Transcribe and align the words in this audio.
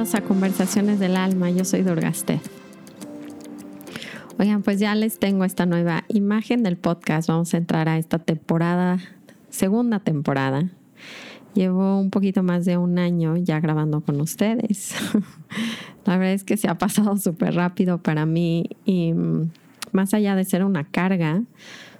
Bienvenidos 0.00 0.24
a 0.24 0.26
Conversaciones 0.26 0.98
del 0.98 1.14
Alma, 1.14 1.50
yo 1.50 1.62
soy 1.62 1.82
Durgaste. 1.82 2.40
Oigan, 4.38 4.62
pues 4.62 4.80
ya 4.80 4.94
les 4.94 5.18
tengo 5.18 5.44
esta 5.44 5.66
nueva 5.66 6.04
imagen 6.08 6.62
del 6.62 6.78
podcast. 6.78 7.28
Vamos 7.28 7.52
a 7.52 7.58
entrar 7.58 7.86
a 7.86 7.98
esta 7.98 8.18
temporada, 8.18 8.98
segunda 9.50 10.00
temporada. 10.00 10.70
Llevo 11.52 12.00
un 12.00 12.08
poquito 12.08 12.42
más 12.42 12.64
de 12.64 12.78
un 12.78 12.98
año 12.98 13.36
ya 13.36 13.60
grabando 13.60 14.00
con 14.00 14.22
ustedes. 14.22 14.94
La 16.06 16.16
verdad 16.16 16.32
es 16.32 16.44
que 16.44 16.56
se 16.56 16.68
ha 16.68 16.78
pasado 16.78 17.18
súper 17.18 17.54
rápido 17.54 17.98
para 17.98 18.24
mí 18.24 18.70
y 18.86 19.12
mm, 19.12 19.50
más 19.92 20.14
allá 20.14 20.34
de 20.34 20.46
ser 20.46 20.64
una 20.64 20.84
carga, 20.84 21.42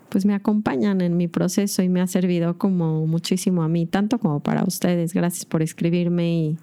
pues 0.09 0.24
me 0.24 0.32
acompañan 0.32 1.02
en 1.02 1.19
mi 1.19 1.29
proceso 1.29 1.82
y 1.82 1.91
me 1.91 2.01
ha 2.01 2.07
servido 2.07 2.57
como 2.57 3.07
muchísimo 3.07 3.62
a 3.62 3.69
mí, 3.69 3.85
tanto 3.85 4.19
como 4.19 4.41
para 4.41 4.65
ustedes. 4.65 5.12
Gracias 5.12 5.45
por 5.45 5.60
escribirme 5.60 6.32
y 6.32 6.59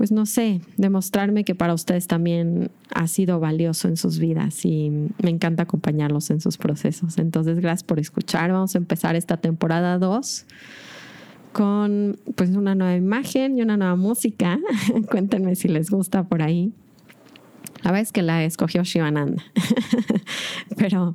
pues 0.00 0.12
no 0.12 0.24
sé, 0.24 0.62
demostrarme 0.78 1.44
que 1.44 1.54
para 1.54 1.74
ustedes 1.74 2.06
también 2.06 2.70
ha 2.90 3.06
sido 3.06 3.38
valioso 3.38 3.86
en 3.86 3.98
sus 3.98 4.18
vidas 4.18 4.64
y 4.64 4.88
me 4.88 5.28
encanta 5.28 5.64
acompañarlos 5.64 6.30
en 6.30 6.40
sus 6.40 6.56
procesos. 6.56 7.18
Entonces, 7.18 7.60
gracias 7.60 7.84
por 7.84 7.98
escuchar. 7.98 8.50
Vamos 8.50 8.74
a 8.74 8.78
empezar 8.78 9.14
esta 9.14 9.36
temporada 9.36 9.98
2 9.98 10.46
con 11.52 12.18
pues 12.34 12.48
una 12.56 12.74
nueva 12.74 12.96
imagen 12.96 13.58
y 13.58 13.60
una 13.60 13.76
nueva 13.76 13.94
música. 13.94 14.58
Cuéntenme 15.10 15.54
si 15.54 15.68
les 15.68 15.90
gusta 15.90 16.24
por 16.24 16.40
ahí. 16.40 16.72
La 17.82 18.00
es 18.00 18.10
que 18.10 18.22
la 18.22 18.42
escogió 18.42 18.82
Shivananda. 18.84 19.42
Pero 20.78 21.14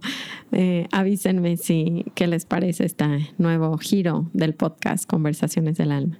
eh, 0.52 0.86
avísenme 0.92 1.58
si 1.58 2.06
qué 2.14 2.28
les 2.28 2.46
parece 2.46 2.86
este 2.86 3.34
nuevo 3.40 3.80
giro 3.80 4.30
del 4.34 4.54
podcast 4.54 5.10
Conversaciones 5.10 5.76
del 5.76 5.92
Alma. 5.92 6.20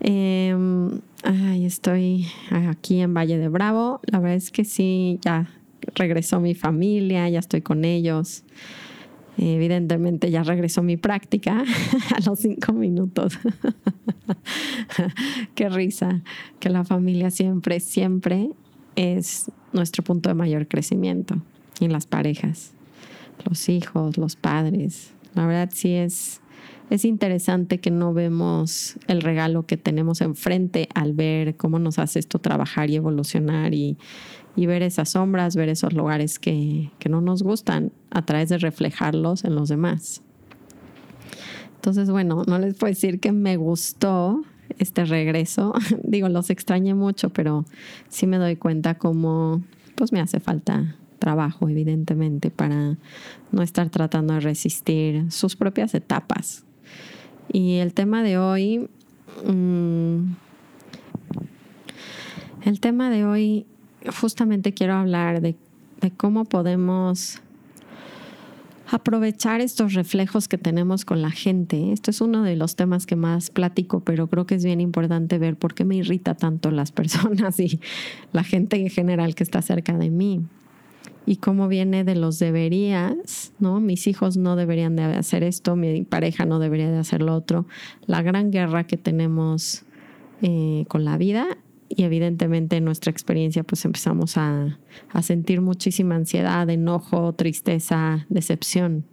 Em, 0.00 1.02
ay, 1.22 1.64
estoy 1.64 2.26
aquí 2.50 3.00
en 3.00 3.14
Valle 3.14 3.38
de 3.38 3.48
Bravo. 3.48 4.00
La 4.04 4.18
verdad 4.18 4.36
es 4.36 4.50
que 4.50 4.64
sí, 4.64 5.18
ya 5.22 5.48
regresó 5.94 6.40
mi 6.40 6.54
familia, 6.54 7.28
ya 7.28 7.38
estoy 7.38 7.62
con 7.62 7.84
ellos. 7.84 8.44
Evidentemente 9.38 10.30
ya 10.30 10.42
regresó 10.42 10.82
mi 10.82 10.96
práctica 10.96 11.64
a 12.16 12.20
los 12.28 12.38
cinco 12.38 12.72
minutos. 12.72 13.38
Qué 15.54 15.68
risa, 15.68 16.22
que 16.60 16.68
la 16.68 16.84
familia 16.84 17.30
siempre, 17.30 17.80
siempre 17.80 18.50
es 18.94 19.50
nuestro 19.72 20.04
punto 20.04 20.28
de 20.28 20.34
mayor 20.34 20.68
crecimiento 20.68 21.36
en 21.80 21.92
las 21.92 22.06
parejas, 22.06 22.72
los 23.46 23.68
hijos, 23.70 24.18
los 24.18 24.36
padres. 24.36 25.14
La 25.34 25.46
verdad 25.46 25.70
sí 25.72 25.94
es, 25.94 26.41
es 26.92 27.06
interesante 27.06 27.80
que 27.80 27.90
no 27.90 28.12
vemos 28.12 28.98
el 29.06 29.22
regalo 29.22 29.64
que 29.64 29.78
tenemos 29.78 30.20
enfrente 30.20 30.90
al 30.94 31.14
ver 31.14 31.56
cómo 31.56 31.78
nos 31.78 31.98
hace 31.98 32.18
esto 32.18 32.38
trabajar 32.38 32.90
y 32.90 32.96
evolucionar 32.96 33.72
y, 33.72 33.96
ver 34.56 34.82
esas 34.82 35.08
sombras, 35.08 35.56
ver 35.56 35.70
esos 35.70 35.94
lugares 35.94 36.38
que, 36.38 36.90
que 36.98 37.08
no 37.08 37.22
nos 37.22 37.42
gustan 37.42 37.92
a 38.10 38.26
través 38.26 38.50
de 38.50 38.58
reflejarlos 38.58 39.44
en 39.44 39.54
los 39.54 39.70
demás. 39.70 40.20
Entonces, 41.76 42.10
bueno, 42.10 42.42
no 42.46 42.58
les 42.58 42.74
puedo 42.74 42.90
decir 42.90 43.20
que 43.20 43.32
me 43.32 43.56
gustó 43.56 44.42
este 44.78 45.06
regreso. 45.06 45.72
Digo, 46.02 46.28
los 46.28 46.50
extrañé 46.50 46.92
mucho, 46.92 47.30
pero 47.30 47.64
sí 48.10 48.26
me 48.26 48.36
doy 48.36 48.56
cuenta 48.56 48.98
cómo 48.98 49.62
pues 49.94 50.12
me 50.12 50.20
hace 50.20 50.40
falta 50.40 50.96
trabajo, 51.18 51.70
evidentemente, 51.70 52.50
para 52.50 52.98
no 53.50 53.62
estar 53.62 53.88
tratando 53.88 54.34
de 54.34 54.40
resistir 54.40 55.32
sus 55.32 55.56
propias 55.56 55.94
etapas. 55.94 56.66
Y 57.50 57.76
el 57.76 57.94
tema 57.94 58.22
de 58.22 58.38
hoy, 58.38 58.88
mm, 59.46 60.34
el 62.64 62.80
tema 62.80 63.10
de 63.10 63.24
hoy, 63.24 63.66
justamente 64.20 64.72
quiero 64.74 64.94
hablar 64.94 65.40
de, 65.40 65.56
de 66.00 66.10
cómo 66.10 66.44
podemos 66.44 67.40
aprovechar 68.92 69.60
estos 69.60 69.94
reflejos 69.94 70.48
que 70.48 70.58
tenemos 70.58 71.04
con 71.04 71.22
la 71.22 71.30
gente. 71.30 71.92
Esto 71.92 72.10
es 72.10 72.20
uno 72.20 72.42
de 72.42 72.56
los 72.56 72.76
temas 72.76 73.06
que 73.06 73.16
más 73.16 73.50
platico, 73.50 74.00
pero 74.00 74.28
creo 74.28 74.46
que 74.46 74.54
es 74.54 74.64
bien 74.64 74.80
importante 74.80 75.38
ver 75.38 75.56
por 75.56 75.74
qué 75.74 75.84
me 75.84 75.96
irrita 75.96 76.34
tanto 76.34 76.70
las 76.70 76.92
personas 76.92 77.58
y 77.58 77.80
la 78.32 78.44
gente 78.44 78.76
en 78.76 78.90
general 78.90 79.34
que 79.34 79.44
está 79.44 79.62
cerca 79.62 79.96
de 79.96 80.10
mí. 80.10 80.42
Y 81.24 81.36
cómo 81.36 81.68
viene 81.68 82.02
de 82.02 82.16
los 82.16 82.38
deberías, 82.38 83.52
¿no? 83.60 83.80
Mis 83.80 84.06
hijos 84.08 84.36
no 84.36 84.56
deberían 84.56 84.96
de 84.96 85.04
hacer 85.04 85.44
esto, 85.44 85.76
mi 85.76 86.02
pareja 86.02 86.44
no 86.44 86.58
debería 86.58 86.90
de 86.90 86.98
hacer 86.98 87.22
lo 87.22 87.34
otro. 87.34 87.66
La 88.06 88.22
gran 88.22 88.50
guerra 88.50 88.86
que 88.86 88.96
tenemos 88.96 89.84
eh, 90.42 90.84
con 90.88 91.04
la 91.04 91.16
vida 91.16 91.46
y 91.94 92.04
evidentemente 92.04 92.76
en 92.76 92.84
nuestra 92.84 93.10
experiencia 93.10 93.64
pues 93.64 93.84
empezamos 93.84 94.36
a, 94.36 94.78
sentir 95.22 95.60
muchísima 95.60 96.16
ansiedad, 96.16 96.68
enojo, 96.70 97.34
tristeza, 97.34 98.26
decepción. 98.28 99.04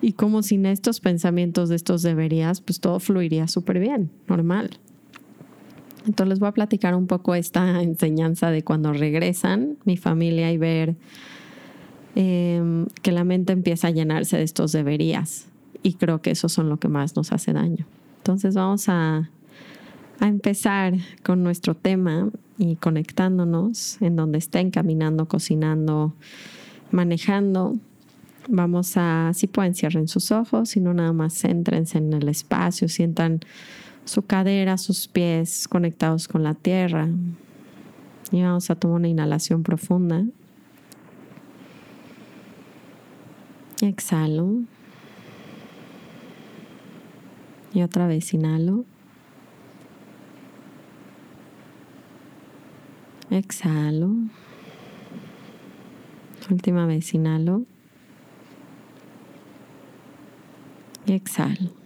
Y 0.00 0.14
como 0.14 0.42
sin 0.42 0.64
estos 0.64 1.00
pensamientos 1.00 1.68
de 1.68 1.76
estos 1.76 2.00
deberías, 2.02 2.62
pues 2.62 2.80
todo 2.80 2.98
fluiría 3.00 3.46
súper 3.46 3.78
bien, 3.78 4.10
normal. 4.26 4.80
Entonces 6.06 6.28
les 6.28 6.38
voy 6.38 6.48
a 6.48 6.52
platicar 6.52 6.94
un 6.94 7.06
poco 7.06 7.34
esta 7.34 7.82
enseñanza 7.82 8.50
de 8.50 8.62
cuando 8.62 8.92
regresan 8.92 9.76
mi 9.84 9.96
familia 9.96 10.50
y 10.52 10.58
ver 10.58 10.96
em, 12.14 12.86
que 13.02 13.12
la 13.12 13.24
mente 13.24 13.52
empieza 13.52 13.88
a 13.88 13.90
llenarse 13.90 14.36
de 14.36 14.42
estos 14.42 14.72
deberías. 14.72 15.48
Y 15.82 15.94
creo 15.94 16.20
que 16.22 16.30
esos 16.30 16.52
son 16.52 16.68
lo 16.68 16.78
que 16.78 16.88
más 16.88 17.16
nos 17.16 17.32
hace 17.32 17.52
daño. 17.52 17.86
Entonces 18.18 18.54
vamos 18.54 18.88
a 18.88 19.30
a 20.20 20.28
empezar 20.28 20.94
con 21.24 21.42
nuestro 21.42 21.74
tema 21.74 22.28
y 22.58 22.76
conectándonos 22.76 24.00
en 24.02 24.16
donde 24.16 24.38
estén 24.38 24.70
caminando, 24.70 25.26
cocinando, 25.26 26.14
manejando. 26.90 27.76
Vamos 28.48 28.96
a, 28.96 29.32
si 29.34 29.46
pueden, 29.46 29.74
cierren 29.74 30.08
sus 30.08 30.30
ojos, 30.30 30.70
si 30.70 30.80
no, 30.80 30.92
nada 30.92 31.12
más 31.12 31.40
céntrense 31.40 31.98
en 31.98 32.12
el 32.12 32.28
espacio, 32.28 32.88
sientan 32.88 33.40
su 34.04 34.22
cadera, 34.22 34.78
sus 34.78 35.08
pies 35.08 35.68
conectados 35.68 36.28
con 36.28 36.42
la 36.42 36.54
tierra. 36.54 37.08
Y 38.32 38.42
vamos 38.42 38.70
a 38.70 38.74
tomar 38.74 38.96
una 38.96 39.08
inhalación 39.08 39.62
profunda. 39.62 40.24
Exhalo. 43.80 44.62
Y 47.72 47.82
otra 47.82 48.06
vez 48.06 48.34
inhalo. 48.34 48.84
Exhalo. 53.30 54.10
Última 56.50 56.84
vez 56.86 57.14
inhalo. 57.14 57.62
Y 61.06 61.12
exhalo. 61.12 61.79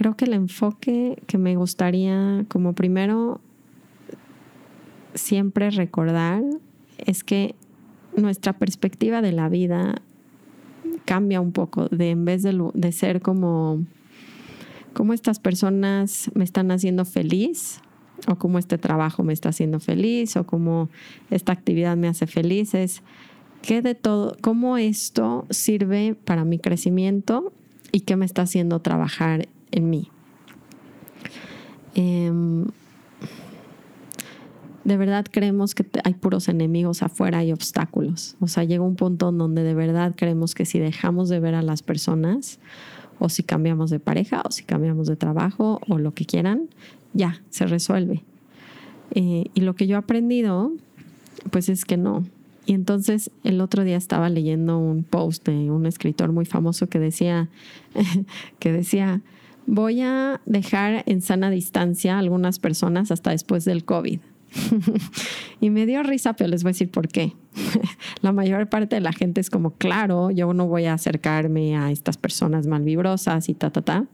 Creo 0.00 0.16
que 0.16 0.24
el 0.24 0.32
enfoque 0.32 1.22
que 1.26 1.36
me 1.36 1.56
gustaría 1.56 2.46
como 2.48 2.72
primero 2.72 3.38
siempre 5.12 5.68
recordar 5.68 6.42
es 6.96 7.22
que 7.22 7.54
nuestra 8.16 8.54
perspectiva 8.54 9.20
de 9.20 9.32
la 9.32 9.50
vida 9.50 10.00
cambia 11.04 11.42
un 11.42 11.52
poco, 11.52 11.86
de 11.88 12.12
en 12.12 12.24
vez 12.24 12.42
de, 12.42 12.92
ser 12.92 13.20
como, 13.20 13.84
como 14.94 15.12
estas 15.12 15.38
personas 15.38 16.30
me 16.32 16.44
están 16.44 16.70
haciendo 16.70 17.04
feliz, 17.04 17.82
o 18.26 18.36
como 18.36 18.58
este 18.58 18.78
trabajo 18.78 19.22
me 19.22 19.34
está 19.34 19.50
haciendo 19.50 19.80
feliz, 19.80 20.34
o 20.34 20.46
como 20.46 20.88
esta 21.28 21.52
actividad 21.52 21.98
me 21.98 22.08
hace 22.08 22.26
feliz, 22.26 22.72
es 22.72 23.02
que 23.60 23.82
de 23.82 23.94
todo, 23.94 24.34
cómo 24.40 24.78
esto 24.78 25.44
sirve 25.50 26.14
para 26.24 26.46
mi 26.46 26.58
crecimiento 26.58 27.52
y 27.92 28.00
qué 28.00 28.16
me 28.16 28.24
está 28.24 28.40
haciendo 28.40 28.80
trabajar 28.80 29.46
en 29.72 29.90
mí. 29.90 30.08
Em, 31.94 32.66
de 34.84 34.96
verdad 34.96 35.26
creemos 35.30 35.74
que 35.74 35.84
hay 36.04 36.14
puros 36.14 36.48
enemigos 36.48 37.02
afuera 37.02 37.44
y 37.44 37.52
obstáculos. 37.52 38.36
O 38.40 38.48
sea, 38.48 38.64
llega 38.64 38.82
un 38.82 38.96
punto 38.96 39.28
en 39.28 39.38
donde 39.38 39.62
de 39.62 39.74
verdad 39.74 40.14
creemos 40.16 40.54
que 40.54 40.64
si 40.64 40.78
dejamos 40.78 41.28
de 41.28 41.40
ver 41.40 41.54
a 41.54 41.62
las 41.62 41.82
personas, 41.82 42.58
o 43.18 43.28
si 43.28 43.42
cambiamos 43.42 43.90
de 43.90 44.00
pareja, 44.00 44.42
o 44.46 44.50
si 44.50 44.64
cambiamos 44.64 45.06
de 45.06 45.16
trabajo, 45.16 45.80
o 45.88 45.98
lo 45.98 46.14
que 46.14 46.24
quieran, 46.24 46.68
ya, 47.12 47.42
se 47.50 47.66
resuelve. 47.66 48.24
Eh, 49.12 49.46
y 49.54 49.60
lo 49.60 49.74
que 49.74 49.86
yo 49.86 49.96
he 49.96 49.98
aprendido, 49.98 50.72
pues 51.50 51.68
es 51.68 51.84
que 51.84 51.96
no. 51.96 52.24
Y 52.66 52.72
entonces 52.72 53.30
el 53.44 53.60
otro 53.60 53.84
día 53.84 53.96
estaba 53.96 54.28
leyendo 54.30 54.78
un 54.78 55.02
post 55.02 55.46
de 55.46 55.70
un 55.70 55.86
escritor 55.86 56.32
muy 56.32 56.46
famoso 56.46 56.88
que 56.88 56.98
decía, 56.98 57.48
que 58.58 58.72
decía, 58.72 59.20
voy 59.70 60.00
a 60.00 60.40
dejar 60.46 61.04
en 61.06 61.22
sana 61.22 61.48
distancia 61.48 62.16
a 62.16 62.18
algunas 62.18 62.58
personas 62.58 63.12
hasta 63.12 63.30
después 63.30 63.64
del 63.64 63.84
COVID 63.84 64.18
y 65.60 65.70
me 65.70 65.86
dio 65.86 66.02
risa, 66.02 66.32
pero 66.32 66.50
les 66.50 66.64
voy 66.64 66.70
a 66.70 66.72
decir 66.72 66.90
por 66.90 67.06
qué. 67.06 67.34
la 68.20 68.32
mayor 68.32 68.68
parte 68.68 68.96
de 68.96 69.00
la 69.00 69.12
gente 69.12 69.40
es 69.40 69.48
como, 69.48 69.70
claro, 69.70 70.32
yo 70.32 70.52
no 70.54 70.66
voy 70.66 70.86
a 70.86 70.94
acercarme 70.94 71.76
a 71.76 71.92
estas 71.92 72.16
personas 72.16 72.66
malvibrosas 72.66 73.48
y 73.48 73.54
ta, 73.54 73.70
ta, 73.70 73.82
ta. 73.82 74.06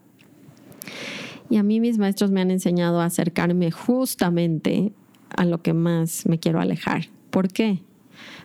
Y 1.48 1.56
a 1.56 1.62
mí 1.62 1.80
mis 1.80 1.96
maestros 1.96 2.30
me 2.30 2.42
han 2.42 2.50
enseñado 2.50 3.00
a 3.00 3.06
acercarme 3.06 3.70
justamente 3.70 4.92
a 5.30 5.46
lo 5.46 5.62
que 5.62 5.72
más 5.72 6.26
me 6.26 6.38
quiero 6.38 6.60
alejar. 6.60 7.06
¿Por 7.30 7.48
qué? 7.48 7.80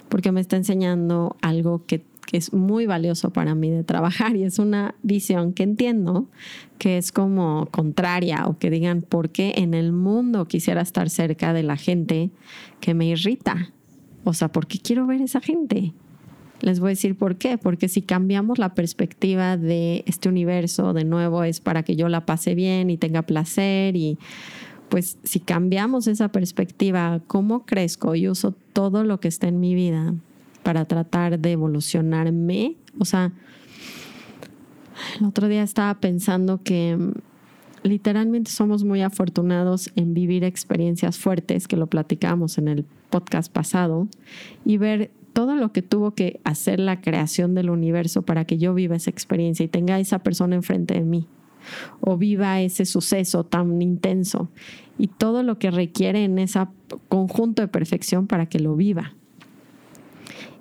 Porque 0.08 0.32
me 0.32 0.40
está 0.40 0.56
enseñando 0.56 1.36
algo 1.42 1.84
que, 1.86 2.06
es 2.32 2.54
muy 2.54 2.86
valioso 2.86 3.32
para 3.32 3.56
mí 3.56 3.70
de 3.70 3.84
trabajar 3.84 4.36
y 4.36 4.44
es 4.44 4.60
una 4.60 4.96
visión 5.04 5.54
que 5.54 5.64
entiendo 5.64 6.28
que 6.78 6.98
es 6.98 7.12
como 7.12 7.68
contraria 7.72 8.48
o 8.48 8.58
que 8.58 8.70
digan, 8.70 9.02
¿por 9.02 9.30
qué 9.30 9.54
en 9.58 9.74
el 9.74 9.92
mundo 9.92 10.48
quisiera 10.48 10.82
estar 10.82 11.10
cerca 11.10 11.54
de 11.54 11.64
la 11.64 11.78
gente 11.78 12.32
que 12.80 12.94
me 12.94 13.06
irrita? 13.08 13.74
O 14.24 14.34
sea, 14.34 14.52
¿por 14.52 14.68
qué 14.68 14.80
quiero 14.80 15.06
ver 15.08 15.22
esa 15.22 15.42
gente? 15.42 15.94
Les 16.62 16.80
voy 16.80 16.90
a 16.90 16.90
decir 16.92 17.18
por 17.18 17.38
qué, 17.38 17.58
porque 17.58 17.88
si 17.88 18.02
cambiamos 18.02 18.60
la 18.60 18.76
perspectiva 18.76 19.58
de 19.58 20.04
este 20.06 20.30
universo, 20.30 20.94
de 20.94 21.06
nuevo 21.06 21.44
es 21.44 21.60
para 21.60 21.84
que 21.84 21.96
yo 21.96 22.08
la 22.08 22.26
pase 22.26 22.56
bien 22.56 22.90
y 22.90 22.98
tenga 22.98 23.24
placer 23.24 23.96
y 23.96 24.20
pues 24.90 25.18
si 25.24 25.40
cambiamos 25.40 26.08
esa 26.08 26.30
perspectiva, 26.30 27.22
¿cómo 27.26 27.66
crezco 27.66 28.14
y 28.14 28.28
uso 28.28 28.54
todo 28.74 29.04
lo 29.04 29.20
que 29.20 29.28
está 29.28 29.48
en 29.48 29.60
mi 29.60 29.74
vida 29.74 30.14
para 30.72 30.86
tratar 30.86 31.38
de 31.38 31.52
evolucionarme? 31.52 32.78
O 32.98 33.04
sea, 33.04 33.34
el 35.20 35.26
otro 35.26 35.50
día 35.50 35.64
estaba 35.64 36.00
pensando 36.00 36.64
que 36.64 36.96
mm, 36.96 37.12
literalmente 37.84 38.52
somos 38.52 38.86
muy 38.86 39.02
afortunados 39.02 39.92
en 39.98 40.14
vivir 40.14 40.46
experiencias 40.46 41.18
fuertes, 41.18 41.68
que 41.68 41.76
lo 41.76 41.88
platicamos 41.88 42.58
en 42.58 42.70
el 42.70 42.86
podcast 43.10 43.52
pasado, 43.52 44.08
y 44.64 44.78
ver 44.78 45.12
todo 45.34 45.58
lo 45.58 45.74
que 45.74 45.82
tuvo 45.82 46.12
que 46.12 46.40
hacer 46.46 46.80
la 46.80 47.02
creación 47.02 47.54
del 47.54 47.70
universo 47.70 48.22
para 48.22 48.46
que 48.46 48.58
yo 48.58 48.74
viva 48.74 48.96
esa 48.96 49.10
experiencia 49.10 49.66
y 49.66 49.68
tenga 49.68 50.00
esa 50.00 50.20
persona 50.20 50.56
enfrente 50.56 50.94
de 50.94 51.02
mí 51.02 51.28
o 52.00 52.16
viva 52.16 52.62
ese 52.62 52.86
suceso 52.86 53.44
tan 53.44 53.82
intenso 53.82 54.50
y 54.98 55.08
todo 55.08 55.44
lo 55.44 55.60
que 55.60 55.70
requiere 55.70 56.24
en 56.24 56.40
ese 56.40 56.62
conjunto 57.10 57.62
de 57.62 57.68
perfección 57.68 58.28
para 58.28 58.46
que 58.46 58.60
lo 58.60 58.78
viva. 58.78 59.16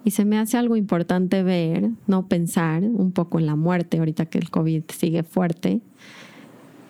Y 0.05 0.13
se 0.13 0.25
me 0.25 0.39
hace 0.39 0.57
algo 0.57 0.77
importante 0.77 1.43
ver, 1.43 1.91
no 2.07 2.27
pensar 2.27 2.83
un 2.85 3.13
poco 3.13 3.39
en 3.39 3.47
la 3.47 3.57
muerte 3.57 3.99
ahorita 3.99 4.27
que 4.27 4.39
el 4.39 4.51
COVID 4.51 4.85
sigue 4.89 5.23
fuerte. 5.23 5.81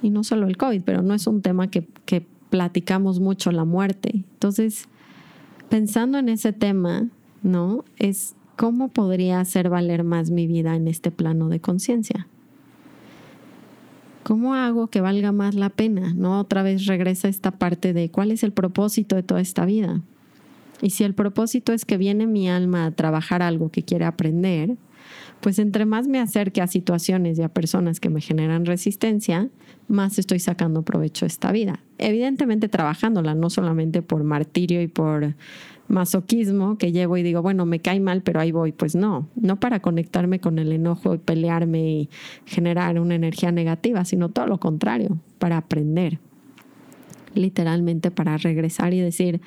Y 0.03 0.11
no 0.11 0.23
solo 0.23 0.47
el 0.47 0.57
COVID, 0.57 0.83
pero 0.83 1.03
no 1.03 1.15
es 1.15 1.27
un 1.27 1.43
tema 1.43 1.71
que, 1.71 1.87
platicamos 2.51 3.21
mucho, 3.21 3.53
la 3.53 3.65
muerte. 3.65 4.25
Entonces, 4.33 4.89
pensando 5.69 6.19
en 6.19 6.29
ese 6.29 6.53
tema, 6.53 7.09
¿no? 7.43 7.85
Es 7.97 8.35
cómo 8.57 8.89
podría 8.89 9.39
hacer 9.39 9.69
valer 9.69 10.03
más 10.03 10.31
mi 10.31 10.49
vida 10.49 10.75
en 10.75 10.89
este 10.89 11.13
plano 11.13 11.49
de 11.49 11.61
conciencia. 11.61 12.27
¿Cómo 14.25 14.55
hago 14.55 14.89
que 14.89 15.01
valga 15.01 15.31
más 15.33 15.55
la 15.55 15.71
pena? 15.71 16.13
¿No? 16.15 16.41
Otra 16.41 16.63
vez 16.63 16.87
regresa 16.87 17.29
esta 17.29 17.53
parte 17.53 17.93
de 17.93 18.11
cuál 18.11 18.33
es 18.33 18.43
el 18.43 18.53
propósito 18.53 19.17
de 19.17 19.23
toda 19.23 19.41
esta 19.41 19.65
vida. 19.65 20.03
Y 20.83 20.91
si 20.91 21.05
el 21.05 21.15
propósito 21.15 21.73
es 21.73 21.85
que 21.85 21.99
viene 21.99 22.27
mi 22.27 22.49
alma 22.49 22.87
a 22.87 22.91
trabajar 22.91 23.43
algo 23.43 23.71
que 23.71 23.83
quiere 23.83 24.05
aprender, 24.05 24.77
pues 25.41 25.59
entre 25.59 25.87
más 25.87 26.07
me 26.07 26.21
acerque 26.21 26.61
a 26.61 26.67
situaciones 26.67 27.39
y 27.39 27.43
a 27.43 27.49
personas 27.49 28.01
que 28.01 28.11
me 28.11 28.21
generan 28.21 28.67
resistencia, 28.67 29.49
más 29.89 30.19
estoy 30.19 30.39
sacando 30.39 30.83
provecho 30.83 31.25
de 31.25 31.29
esta 31.29 31.51
vida. 31.53 31.81
Evidentemente 31.99 32.69
trabajándola, 32.69 33.35
no 33.35 33.51
solamente 33.51 34.03
por 34.03 34.23
martirio 34.23 34.83
y 34.83 34.89
por 34.89 35.35
masoquismo 35.89 36.79
que 36.79 36.93
llego 36.93 37.17
y 37.17 37.23
digo, 37.23 37.43
bueno, 37.43 37.67
me 37.67 37.81
cae 37.81 38.01
mal, 38.01 38.23
pero 38.23 38.41
ahí 38.41 38.53
voy. 38.53 38.73
Pues 38.73 38.95
no, 38.95 39.29
no 39.35 39.59
para 39.59 39.81
conectarme 39.81 40.41
con 40.41 40.59
el 40.59 40.73
enojo 40.73 41.15
y 41.15 41.19
pelearme 41.19 41.91
y 41.91 42.11
generar 42.47 43.01
una 43.01 43.17
energía 43.17 43.51
negativa, 43.51 44.05
sino 44.05 44.29
todo 44.29 44.47
lo 44.47 44.61
contrario, 44.61 45.19
para 45.39 45.57
aprender. 45.57 46.19
Literalmente 47.35 48.11
para 48.11 48.37
regresar 48.37 48.95
y 48.95 49.01
decir, 49.01 49.41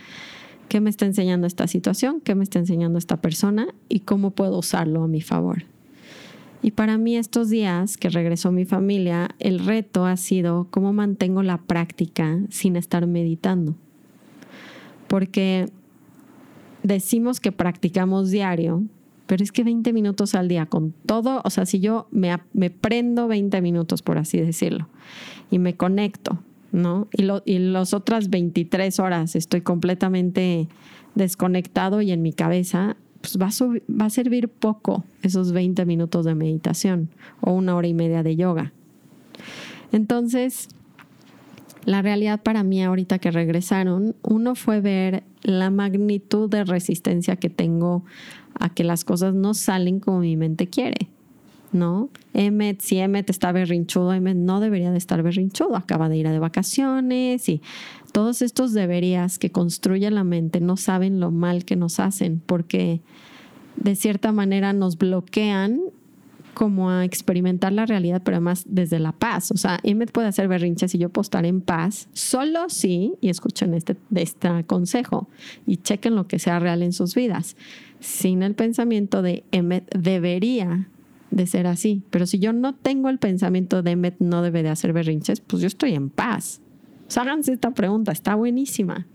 ¿qué 0.74 0.82
me 0.82 0.90
está 0.90 1.06
enseñando 1.06 1.46
esta 1.46 1.68
situación? 1.68 2.20
¿Qué 2.20 2.34
me 2.34 2.44
está 2.44 2.58
enseñando 2.58 2.98
esta 2.98 3.18
persona? 3.18 3.68
¿Y 3.90 4.00
cómo 4.00 4.32
puedo 4.32 4.58
usarlo 4.58 5.04
a 5.04 5.08
mi 5.08 5.22
favor? 5.22 5.66
Y 6.64 6.72
para 6.72 6.98
mí 6.98 7.16
estos 7.16 7.52
días 7.52 7.96
que 7.96 8.10
regresó 8.10 8.52
mi 8.52 8.66
familia, 8.66 9.36
el 9.38 9.60
reto 9.60 10.08
ha 10.08 10.18
sido 10.18 10.66
cómo 10.72 10.92
mantengo 10.92 11.44
la 11.44 11.60
práctica 11.60 12.40
sin 12.50 12.76
estar 12.76 13.06
meditando. 13.06 13.76
Porque 15.08 15.68
decimos 16.82 17.40
que 17.40 17.52
practicamos 17.52 18.32
diario, 18.32 18.82
pero 19.28 19.44
es 19.44 19.52
que 19.52 19.64
20 19.64 19.94
minutos 19.94 20.34
al 20.34 20.48
día 20.48 20.66
con 20.66 20.92
todo, 21.06 21.44
o 21.46 21.52
sea, 21.52 21.68
si 21.68 21.82
yo 21.82 22.08
me, 22.10 22.36
me 22.54 22.72
prendo 22.72 23.28
20 23.28 23.62
minutos, 23.62 24.02
por 24.02 24.18
así 24.18 24.42
decirlo, 24.42 24.88
y 25.52 25.60
me 25.60 25.78
conecto, 25.78 26.40
¿no? 26.74 27.08
Y, 27.14 27.22
lo, 27.24 27.42
las 27.46 27.94
otras 27.94 28.30
23 28.30 29.00
horas 29.00 29.36
estoy 29.38 29.62
completamente 29.62 30.68
desconectado 31.16 32.02
y 32.02 32.12
en 32.12 32.22
mi 32.22 32.34
cabeza, 32.34 32.98
pues 33.22 33.38
va 33.38 33.48
a, 33.48 33.94
va 33.94 34.06
a 34.08 34.10
servir 34.10 34.50
poco 34.50 35.06
esos 35.22 35.54
20 35.54 35.86
minutos 35.86 36.26
de 36.26 36.36
meditación 36.36 37.10
o 37.40 37.54
una 37.54 37.76
hora 37.76 37.88
y 37.88 37.94
media 37.94 38.24
de 38.24 38.36
yoga. 38.36 38.74
Entonces, 39.92 40.68
la 41.86 42.02
realidad 42.02 42.42
para 42.42 42.64
mí 42.64 42.84
ahorita 42.84 43.20
que 43.20 43.30
regresaron, 43.30 44.16
uno 44.24 44.56
fue 44.56 44.82
ver 44.82 45.24
la 45.44 45.70
magnitud 45.70 46.50
de 46.50 46.64
resistencia 46.64 47.36
que 47.36 47.50
tengo 47.50 48.04
a 48.60 48.70
que 48.70 48.84
las 48.84 49.06
cosas 49.06 49.36
no 49.36 49.54
salen 49.54 50.00
como 50.00 50.20
mi 50.20 50.36
mente 50.38 50.68
quiere. 50.68 51.10
¿No? 51.74 52.10
Emmet, 52.34 52.80
si 52.82 53.00
Emmet 53.00 53.30
está 53.30 53.52
berrinchudo, 53.52 54.14
Emmet 54.14 54.38
no 54.38 54.60
debería 54.60 54.92
de 54.92 54.98
estar 54.98 55.22
berrinchudo, 55.24 55.76
acaba 55.76 56.08
de 56.08 56.18
ir 56.18 56.28
a 56.28 56.32
de 56.32 56.40
vacaciones 56.40 57.50
y 57.50 57.62
todos 58.12 58.44
estos 58.44 58.74
deberías 58.74 59.40
que 59.40 59.52
construye 59.52 60.10
la 60.12 60.24
mente 60.24 60.62
no 60.62 60.78
saben 60.78 61.20
lo 61.20 61.32
mal 61.32 61.66
que 61.66 61.76
nos 61.76 62.00
hacen 62.00 62.42
porque 62.46 63.02
de 63.76 63.96
cierta 63.96 64.32
manera 64.32 64.72
nos 64.72 65.00
bloquean 65.00 65.82
como 66.54 66.90
a 66.90 67.04
experimentar 67.04 67.74
la 67.74 67.86
realidad, 67.86 68.22
pero 68.24 68.38
además 68.38 68.64
desde 68.68 69.00
la 69.00 69.12
paz. 69.12 69.52
O 69.52 69.58
sea, 69.58 69.80
Emmet 69.84 70.12
puede 70.12 70.28
hacer 70.28 70.48
berrinches 70.48 70.94
y 70.96 70.98
yo 70.98 71.10
puedo 71.10 71.24
estar 71.24 71.46
en 71.46 71.62
paz, 71.62 72.08
solo 72.14 72.70
si, 72.70 73.16
y 73.22 73.30
escuchen 73.30 73.74
este, 73.74 73.98
este 74.14 74.64
consejo 74.66 75.28
y 75.66 75.78
chequen 75.78 76.16
lo 76.16 76.28
que 76.28 76.40
sea 76.40 76.60
real 76.60 76.84
en 76.84 76.94
sus 76.94 77.16
vidas, 77.16 77.58
sin 78.00 78.44
el 78.44 78.56
pensamiento 78.56 79.22
de 79.22 79.44
Emmet 79.52 79.90
debería 79.96 80.88
de 81.36 81.48
ser 81.48 81.68
así. 81.68 82.04
Pero 82.10 82.26
si 82.26 82.40
yo 82.40 82.54
no 82.54 82.76
tengo 82.76 83.10
el 83.10 83.18
pensamiento 83.18 83.82
de 83.82 83.92
Emmet 83.92 84.16
no 84.20 84.42
debe 84.42 84.64
de 84.64 84.70
hacer 84.70 84.94
berrinches, 84.94 85.42
pues 85.42 85.62
yo 85.62 85.68
estoy 85.68 85.94
en 85.94 86.10
paz. 86.10 86.62
O 87.16 87.20
háganse 87.20 87.54
esta 87.54 87.72
pregunta, 87.72 88.12
está 88.12 88.36
buenísima. 88.36 89.08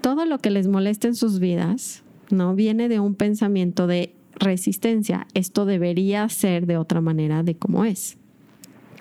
Todo 0.00 0.26
lo 0.26 0.38
que 0.38 0.50
les 0.50 0.68
molesta 0.68 1.08
en 1.08 1.14
sus 1.14 1.40
vidas, 1.40 2.02
¿no? 2.30 2.54
Viene 2.54 2.88
de 2.88 3.00
un 3.00 3.14
pensamiento 3.14 3.86
de 3.86 4.14
resistencia. 4.34 5.26
Esto 5.34 5.64
debería 5.64 6.28
ser 6.28 6.66
de 6.66 6.76
otra 6.76 7.00
manera 7.00 7.42
de 7.42 7.56
cómo 7.56 7.84
es. 7.84 8.18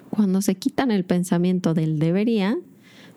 Cuando 0.10 0.42
se 0.42 0.56
quitan 0.56 0.90
el 0.90 1.04
pensamiento 1.04 1.74
del 1.74 2.00
debería, 2.00 2.58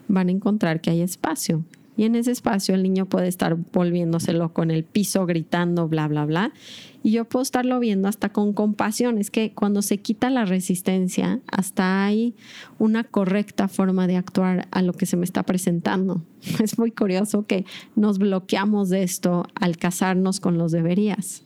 van 0.08 0.28
a 0.28 0.32
encontrar 0.32 0.80
que 0.80 0.90
hay 0.90 1.00
espacio. 1.00 1.64
Y 2.00 2.04
en 2.04 2.14
ese 2.14 2.30
espacio 2.30 2.74
el 2.74 2.82
niño 2.82 3.04
puede 3.04 3.28
estar 3.28 3.58
volviéndoselo 3.74 4.54
con 4.54 4.70
el 4.70 4.84
piso, 4.84 5.26
gritando, 5.26 5.86
bla, 5.86 6.08
bla, 6.08 6.24
bla. 6.24 6.54
Y 7.02 7.10
yo 7.10 7.26
puedo 7.26 7.42
estarlo 7.42 7.78
viendo 7.78 8.08
hasta 8.08 8.30
con 8.30 8.54
compasión. 8.54 9.18
Es 9.18 9.30
que 9.30 9.52
cuando 9.52 9.82
se 9.82 9.98
quita 9.98 10.30
la 10.30 10.46
resistencia, 10.46 11.40
hasta 11.52 12.06
hay 12.06 12.34
una 12.78 13.04
correcta 13.04 13.68
forma 13.68 14.06
de 14.06 14.16
actuar 14.16 14.66
a 14.70 14.80
lo 14.80 14.94
que 14.94 15.04
se 15.04 15.18
me 15.18 15.26
está 15.26 15.42
presentando. 15.42 16.22
Es 16.62 16.78
muy 16.78 16.90
curioso 16.90 17.44
que 17.44 17.66
nos 17.96 18.16
bloqueamos 18.16 18.88
de 18.88 19.02
esto 19.02 19.44
al 19.54 19.76
casarnos 19.76 20.40
con 20.40 20.56
los 20.56 20.72
deberías. 20.72 21.42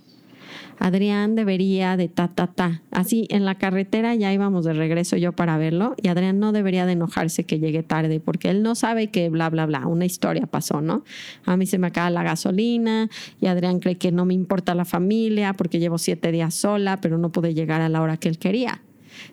Adrián 0.78 1.34
debería 1.34 1.96
de 1.96 2.08
ta, 2.08 2.28
ta, 2.28 2.46
ta. 2.46 2.82
Así, 2.90 3.26
en 3.30 3.44
la 3.44 3.56
carretera 3.56 4.14
ya 4.14 4.32
íbamos 4.32 4.64
de 4.64 4.73
regreso 4.73 5.16
yo 5.16 5.32
para 5.32 5.56
verlo 5.56 5.94
y 6.02 6.08
Adrián 6.08 6.38
no 6.38 6.52
debería 6.52 6.87
de 6.87 6.92
enojarse 6.92 7.44
que 7.44 7.58
llegue 7.58 7.82
tarde 7.82 8.20
porque 8.20 8.50
él 8.50 8.62
no 8.62 8.75
sabe 8.75 9.08
que 9.08 9.28
bla, 9.30 9.50
bla, 9.50 9.66
bla, 9.66 9.87
una 9.87 10.04
historia 10.04 10.46
pasó, 10.46 10.80
¿no? 10.80 11.04
A 11.44 11.56
mí 11.56 11.66
se 11.66 11.78
me 11.78 11.87
acaba 11.87 12.11
la 12.11 12.23
gasolina 12.23 13.08
y 13.40 13.46
Adrián 13.46 13.80
cree 13.80 13.96
que 13.96 14.12
no 14.12 14.25
me 14.25 14.34
importa 14.34 14.75
la 14.75 14.84
familia 14.84 15.52
porque 15.52 15.78
llevo 15.78 15.99
siete 15.99 16.32
días 16.32 16.54
sola, 16.54 17.00
pero 17.00 17.18
no 17.18 17.30
pude 17.32 17.54
llegar 17.54 17.80
a 17.80 17.88
la 17.88 18.02
hora 18.02 18.16
que 18.16 18.28
él 18.28 18.38
quería. 18.38 18.82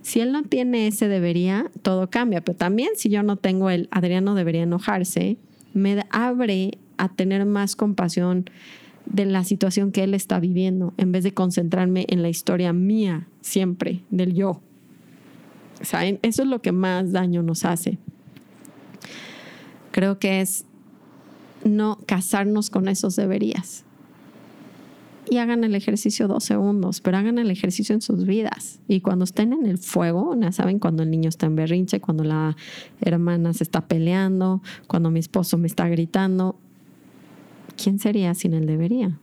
Si 0.01 0.19
él 0.19 0.31
no 0.31 0.43
tiene 0.43 0.87
ese 0.87 1.07
debería, 1.07 1.71
todo 1.81 2.09
cambia, 2.09 2.41
pero 2.41 2.57
también 2.57 2.91
si 2.95 3.09
yo 3.09 3.23
no 3.23 3.35
tengo 3.35 3.69
el 3.69 3.87
Adrián 3.91 4.23
no 4.23 4.35
debería 4.35 4.63
enojarse, 4.63 5.37
me 5.73 6.05
abre 6.09 6.77
a 6.97 7.09
tener 7.09 7.45
más 7.45 7.75
compasión 7.75 8.45
de 9.11 9.25
la 9.25 9.43
situación 9.43 9.91
que 9.91 10.03
él 10.03 10.13
está 10.13 10.39
viviendo, 10.39 10.93
en 10.97 11.11
vez 11.11 11.23
de 11.23 11.33
concentrarme 11.33 12.05
en 12.09 12.21
la 12.21 12.29
historia 12.29 12.71
mía 12.73 13.27
siempre, 13.41 14.03
del 14.09 14.33
yo. 14.33 14.61
Eso 15.81 16.43
es 16.43 16.47
lo 16.47 16.61
que 16.61 16.71
más 16.71 17.11
daño 17.11 17.43
nos 17.43 17.65
hace. 17.65 17.97
Creo 19.91 20.19
que 20.19 20.41
es 20.41 20.65
no 21.65 21.99
casarnos 22.05 22.69
con 22.69 22.87
esos 22.87 23.15
deberías. 23.15 23.83
Y 25.29 25.37
hagan 25.37 25.63
el 25.63 25.75
ejercicio 25.75 26.27
dos 26.27 26.43
segundos, 26.43 27.01
pero 27.01 27.17
hagan 27.17 27.37
el 27.37 27.51
ejercicio 27.51 27.93
en 27.93 28.01
sus 28.01 28.25
vidas. 28.25 28.79
Y 28.87 29.01
cuando 29.01 29.25
estén 29.25 29.53
en 29.53 29.65
el 29.65 29.77
fuego, 29.77 30.35
ya 30.39 30.51
saben, 30.51 30.79
cuando 30.79 31.03
el 31.03 31.11
niño 31.11 31.29
está 31.29 31.45
en 31.45 31.55
berrinche, 31.55 31.99
cuando 31.99 32.23
la 32.23 32.55
hermana 33.01 33.53
se 33.53 33.63
está 33.63 33.87
peleando, 33.87 34.61
cuando 34.87 35.09
mi 35.09 35.19
esposo 35.19 35.57
me 35.57 35.67
está 35.67 35.87
gritando, 35.87 36.57
¿quién 37.81 37.99
sería 37.99 38.33
sin 38.33 38.53
el 38.53 38.65
debería? 38.65 39.17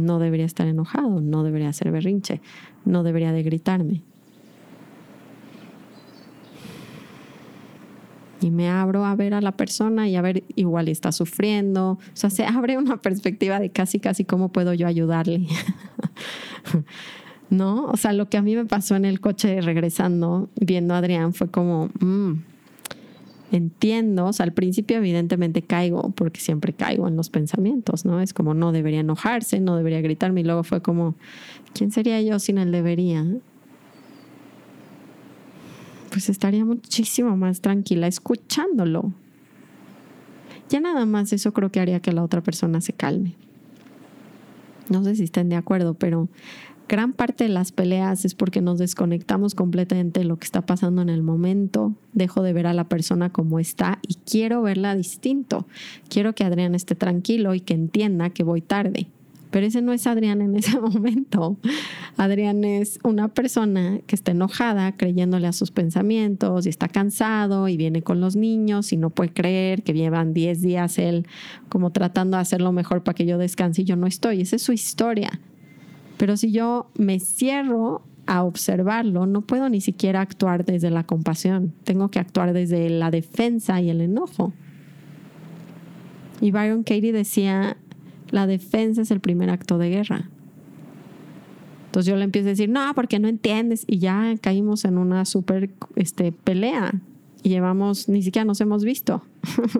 No 0.00 0.18
debería 0.18 0.46
estar 0.46 0.66
enojado, 0.66 1.20
no 1.20 1.42
debería 1.42 1.68
hacer 1.68 1.90
berrinche, 1.90 2.40
no 2.84 3.02
debería 3.02 3.32
de 3.32 3.42
gritarme. 3.42 4.02
y 8.42 8.50
me 8.50 8.70
abro 8.70 9.04
a 9.04 9.14
ver 9.14 9.34
a 9.34 9.40
la 9.40 9.52
persona 9.52 10.08
y 10.08 10.16
a 10.16 10.22
ver 10.22 10.44
igual 10.56 10.88
está 10.88 11.12
sufriendo. 11.12 11.92
O 11.92 11.98
sea, 12.14 12.30
se 12.30 12.44
abre 12.44 12.78
una 12.78 12.96
perspectiva 13.02 13.60
de 13.60 13.70
casi, 13.70 14.00
casi 14.00 14.24
cómo 14.24 14.50
puedo 14.50 14.72
yo 14.74 14.86
ayudarle. 14.86 15.46
¿No? 17.50 17.86
O 17.86 17.96
sea, 17.96 18.12
lo 18.12 18.28
que 18.28 18.36
a 18.36 18.42
mí 18.42 18.54
me 18.54 18.64
pasó 18.64 18.96
en 18.96 19.04
el 19.04 19.20
coche 19.20 19.60
regresando, 19.60 20.48
viendo 20.60 20.94
a 20.94 20.98
Adrián, 20.98 21.34
fue 21.34 21.50
como, 21.50 21.90
mm, 22.00 22.32
entiendo, 23.50 24.30
al 24.38 24.52
principio 24.52 24.98
evidentemente 24.98 25.62
caigo, 25.62 26.10
porque 26.10 26.40
siempre 26.40 26.72
caigo 26.72 27.08
en 27.08 27.16
los 27.16 27.30
pensamientos, 27.30 28.04
¿no? 28.04 28.20
Es 28.20 28.32
como 28.32 28.54
no 28.54 28.72
debería 28.72 29.00
enojarse, 29.00 29.60
no 29.60 29.76
debería 29.76 30.00
gritarme, 30.00 30.42
y 30.42 30.44
luego 30.44 30.62
fue 30.62 30.82
como, 30.82 31.14
¿quién 31.74 31.90
sería 31.90 32.20
yo 32.22 32.38
sin 32.38 32.58
el 32.58 32.72
debería? 32.72 33.26
pues 36.10 36.28
estaría 36.28 36.64
muchísimo 36.64 37.36
más 37.36 37.60
tranquila 37.60 38.06
escuchándolo. 38.06 39.12
Ya 40.68 40.80
nada 40.80 41.06
más 41.06 41.32
eso 41.32 41.52
creo 41.52 41.70
que 41.70 41.80
haría 41.80 42.00
que 42.00 42.12
la 42.12 42.22
otra 42.22 42.42
persona 42.42 42.80
se 42.80 42.92
calme. 42.92 43.34
No 44.90 45.02
sé 45.04 45.14
si 45.16 45.24
estén 45.24 45.48
de 45.48 45.56
acuerdo, 45.56 45.94
pero 45.94 46.28
gran 46.88 47.12
parte 47.12 47.44
de 47.44 47.50
las 47.50 47.70
peleas 47.70 48.24
es 48.24 48.34
porque 48.34 48.60
nos 48.60 48.78
desconectamos 48.78 49.54
completamente 49.54 50.20
de 50.20 50.26
lo 50.26 50.38
que 50.38 50.44
está 50.44 50.62
pasando 50.62 51.00
en 51.00 51.08
el 51.08 51.22
momento, 51.22 51.94
dejo 52.12 52.42
de 52.42 52.52
ver 52.52 52.66
a 52.66 52.74
la 52.74 52.88
persona 52.88 53.30
como 53.30 53.60
está 53.60 54.00
y 54.06 54.16
quiero 54.16 54.60
verla 54.62 54.96
distinto. 54.96 55.66
Quiero 56.08 56.34
que 56.34 56.44
Adrián 56.44 56.74
esté 56.74 56.96
tranquilo 56.96 57.54
y 57.54 57.60
que 57.60 57.74
entienda 57.74 58.30
que 58.30 58.42
voy 58.42 58.60
tarde. 58.60 59.06
Pero 59.50 59.66
ese 59.66 59.82
no 59.82 59.92
es 59.92 60.06
Adrián 60.06 60.40
en 60.40 60.56
ese 60.56 60.78
momento. 60.80 61.56
Adrián 62.16 62.64
es 62.64 62.98
una 63.02 63.28
persona 63.28 64.00
que 64.06 64.14
está 64.14 64.30
enojada, 64.32 64.96
creyéndole 64.96 65.46
a 65.46 65.52
sus 65.52 65.70
pensamientos 65.70 66.66
y 66.66 66.68
está 66.68 66.88
cansado 66.88 67.68
y 67.68 67.76
viene 67.76 68.02
con 68.02 68.20
los 68.20 68.36
niños 68.36 68.92
y 68.92 68.96
no 68.96 69.10
puede 69.10 69.32
creer 69.32 69.82
que 69.82 69.92
llevan 69.92 70.32
10 70.32 70.62
días 70.62 70.98
él 70.98 71.26
como 71.68 71.90
tratando 71.90 72.36
de 72.36 72.42
hacer 72.42 72.60
lo 72.60 72.72
mejor 72.72 73.02
para 73.02 73.14
que 73.14 73.26
yo 73.26 73.38
descanse 73.38 73.82
y 73.82 73.84
yo 73.84 73.96
no 73.96 74.06
estoy. 74.06 74.40
Esa 74.40 74.56
es 74.56 74.62
su 74.62 74.72
historia. 74.72 75.30
Pero 76.16 76.36
si 76.36 76.52
yo 76.52 76.90
me 76.94 77.18
cierro 77.18 78.02
a 78.26 78.44
observarlo, 78.44 79.26
no 79.26 79.40
puedo 79.40 79.68
ni 79.68 79.80
siquiera 79.80 80.20
actuar 80.20 80.64
desde 80.64 80.90
la 80.90 81.04
compasión. 81.04 81.72
Tengo 81.84 82.10
que 82.10 82.18
actuar 82.18 82.52
desde 82.52 82.90
la 82.90 83.10
defensa 83.10 83.80
y 83.80 83.90
el 83.90 84.00
enojo. 84.00 84.52
Y 86.40 86.52
Byron 86.52 86.82
Katie 86.82 87.12
decía, 87.12 87.76
la 88.30 88.46
defensa 88.46 89.02
es 89.02 89.10
el 89.10 89.20
primer 89.20 89.50
acto 89.50 89.78
de 89.78 89.90
guerra. 89.90 90.28
Entonces 91.86 92.08
yo 92.08 92.16
le 92.16 92.24
empiezo 92.24 92.48
a 92.48 92.50
decir, 92.50 92.68
no, 92.68 92.92
porque 92.94 93.18
no 93.18 93.26
entiendes. 93.26 93.84
Y 93.86 93.98
ya 93.98 94.34
caímos 94.40 94.84
en 94.84 94.96
una 94.96 95.24
súper 95.24 95.70
este, 95.96 96.30
pelea 96.30 96.94
y 97.42 97.48
llevamos, 97.48 98.08
ni 98.08 98.22
siquiera 98.22 98.44
nos 98.44 98.60
hemos 98.60 98.84
visto. 98.84 99.24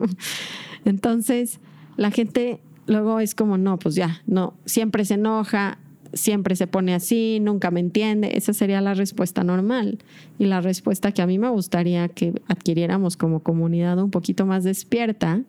Entonces 0.85 1.61
la 1.97 2.11
gente 2.11 2.61
luego 2.87 3.21
es 3.21 3.35
como, 3.35 3.59
no, 3.59 3.79
pues 3.79 3.95
ya, 3.95 4.23
no, 4.27 4.55
siempre 4.65 5.05
se 5.05 5.15
enoja, 5.15 5.79
siempre 6.13 6.57
se 6.57 6.67
pone 6.67 6.95
así, 6.95 7.39
nunca 7.41 7.71
me 7.71 7.81
entiende. 7.81 8.37
Esa 8.37 8.53
sería 8.53 8.81
la 8.81 8.95
respuesta 8.95 9.45
normal. 9.45 9.99
Y 10.39 10.47
la 10.47 10.61
respuesta 10.61 11.13
que 11.13 11.23
a 11.23 11.27
mí 11.27 11.39
me 11.39 11.49
gustaría 11.49 12.09
que 12.09 12.35
adquiriéramos 12.49 13.17
como 13.17 13.41
comunidad 13.41 14.03
un 14.03 14.11
poquito 14.11 14.47
más 14.47 14.65
despierta 14.65 15.43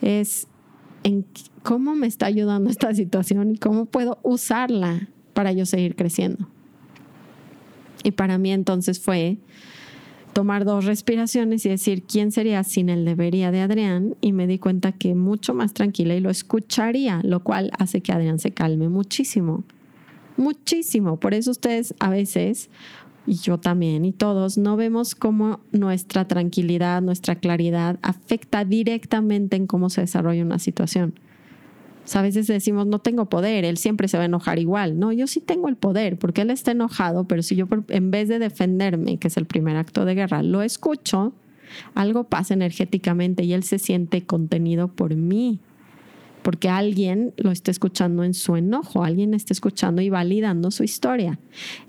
es 0.00 0.46
en 1.04 1.24
cómo 1.62 1.94
me 1.94 2.06
está 2.06 2.26
ayudando 2.26 2.70
esta 2.70 2.94
situación 2.94 3.54
y 3.54 3.58
cómo 3.58 3.86
puedo 3.86 4.18
usarla 4.22 5.08
para 5.34 5.52
yo 5.52 5.66
seguir 5.66 5.96
creciendo. 5.96 6.48
Y 8.02 8.12
para 8.12 8.38
mí 8.38 8.50
entonces 8.52 8.98
fue 9.00 9.38
tomar 10.32 10.64
dos 10.64 10.84
respiraciones 10.84 11.66
y 11.66 11.68
decir 11.68 12.02
quién 12.02 12.32
sería 12.32 12.62
sin 12.64 12.88
el 12.88 13.04
debería 13.04 13.50
de 13.50 13.60
Adrián 13.60 14.16
y 14.20 14.32
me 14.32 14.46
di 14.46 14.58
cuenta 14.58 14.92
que 14.92 15.14
mucho 15.14 15.54
más 15.54 15.74
tranquila 15.74 16.14
y 16.14 16.20
lo 16.20 16.30
escucharía, 16.30 17.20
lo 17.24 17.40
cual 17.40 17.70
hace 17.78 18.00
que 18.00 18.12
Adrián 18.12 18.38
se 18.38 18.52
calme 18.52 18.88
muchísimo. 18.88 19.64
Muchísimo. 20.36 21.18
Por 21.18 21.34
eso 21.34 21.50
ustedes 21.50 21.94
a 21.98 22.08
veces 22.08 22.70
y 23.26 23.34
yo 23.34 23.58
también, 23.58 24.04
y 24.04 24.12
todos, 24.12 24.58
no 24.58 24.76
vemos 24.76 25.14
cómo 25.14 25.60
nuestra 25.72 26.26
tranquilidad, 26.26 27.02
nuestra 27.02 27.36
claridad 27.36 27.98
afecta 28.02 28.64
directamente 28.64 29.56
en 29.56 29.66
cómo 29.66 29.90
se 29.90 30.00
desarrolla 30.02 30.42
una 30.42 30.58
situación. 30.58 31.14
a 32.12 32.22
veces 32.22 32.46
decimos, 32.46 32.86
no 32.86 32.98
tengo 32.98 33.26
poder, 33.26 33.64
él 33.64 33.76
siempre 33.76 34.08
se 34.08 34.16
va 34.16 34.24
a 34.24 34.26
enojar 34.26 34.58
igual. 34.58 34.98
No, 34.98 35.12
yo 35.12 35.26
sí 35.26 35.40
tengo 35.40 35.68
el 35.68 35.76
poder, 35.76 36.18
porque 36.18 36.42
él 36.42 36.50
está 36.50 36.72
enojado, 36.72 37.24
pero 37.24 37.42
si 37.42 37.56
yo 37.56 37.66
en 37.88 38.10
vez 38.10 38.28
de 38.28 38.38
defenderme, 38.38 39.18
que 39.18 39.28
es 39.28 39.36
el 39.36 39.46
primer 39.46 39.76
acto 39.76 40.04
de 40.04 40.14
guerra, 40.14 40.42
lo 40.42 40.62
escucho, 40.62 41.32
algo 41.94 42.24
pasa 42.24 42.54
energéticamente 42.54 43.44
y 43.44 43.52
él 43.52 43.62
se 43.62 43.78
siente 43.78 44.22
contenido 44.22 44.88
por 44.88 45.14
mí 45.14 45.60
porque 46.42 46.68
alguien 46.68 47.32
lo 47.36 47.50
está 47.50 47.70
escuchando 47.70 48.24
en 48.24 48.34
su 48.34 48.56
enojo, 48.56 49.04
alguien 49.04 49.34
está 49.34 49.52
escuchando 49.52 50.02
y 50.02 50.10
validando 50.10 50.70
su 50.70 50.84
historia. 50.84 51.38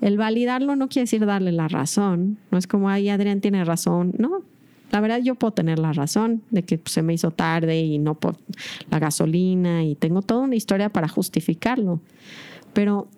El 0.00 0.16
validarlo 0.16 0.76
no 0.76 0.88
quiere 0.88 1.04
decir 1.04 1.24
darle 1.24 1.52
la 1.52 1.68
razón, 1.68 2.38
no 2.50 2.58
es 2.58 2.66
como, 2.66 2.88
ay, 2.88 3.08
Adrián 3.08 3.40
tiene 3.40 3.64
razón, 3.64 4.14
no. 4.18 4.42
La 4.90 5.00
verdad 5.00 5.20
yo 5.22 5.36
puedo 5.36 5.52
tener 5.52 5.78
la 5.78 5.94
razón 5.94 6.42
de 6.50 6.64
que 6.64 6.78
se 6.84 7.00
me 7.00 7.14
hizo 7.14 7.30
tarde 7.30 7.80
y 7.80 7.98
no 7.98 8.14
por 8.14 8.36
la 8.90 8.98
gasolina 8.98 9.84
y 9.84 9.94
tengo 9.94 10.20
toda 10.20 10.42
una 10.42 10.54
historia 10.54 10.90
para 10.90 11.08
justificarlo, 11.08 12.00
pero 12.74 13.08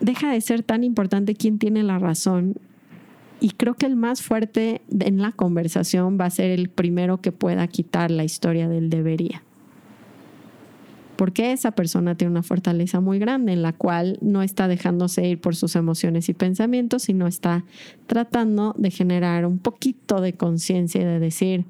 deja 0.00 0.30
de 0.30 0.40
ser 0.42 0.62
tan 0.62 0.84
importante 0.84 1.34
quién 1.34 1.58
tiene 1.58 1.82
la 1.82 1.98
razón 1.98 2.56
y 3.40 3.52
creo 3.52 3.74
que 3.74 3.86
el 3.86 3.96
más 3.96 4.20
fuerte 4.20 4.82
en 4.90 5.22
la 5.22 5.32
conversación 5.32 6.18
va 6.20 6.26
a 6.26 6.30
ser 6.30 6.50
el 6.50 6.68
primero 6.68 7.22
que 7.22 7.32
pueda 7.32 7.66
quitar 7.66 8.10
la 8.10 8.24
historia 8.24 8.68
del 8.68 8.90
debería 8.90 9.42
porque 11.20 11.52
esa 11.52 11.72
persona 11.72 12.14
tiene 12.14 12.30
una 12.30 12.42
fortaleza 12.42 13.02
muy 13.02 13.18
grande 13.18 13.52
en 13.52 13.60
la 13.60 13.74
cual 13.74 14.16
no 14.22 14.40
está 14.42 14.68
dejándose 14.68 15.28
ir 15.28 15.38
por 15.38 15.54
sus 15.54 15.76
emociones 15.76 16.30
y 16.30 16.32
pensamientos, 16.32 17.02
sino 17.02 17.26
está 17.26 17.66
tratando 18.06 18.74
de 18.78 18.90
generar 18.90 19.44
un 19.44 19.58
poquito 19.58 20.22
de 20.22 20.32
conciencia 20.32 21.02
y 21.02 21.04
de 21.04 21.20
decir, 21.20 21.66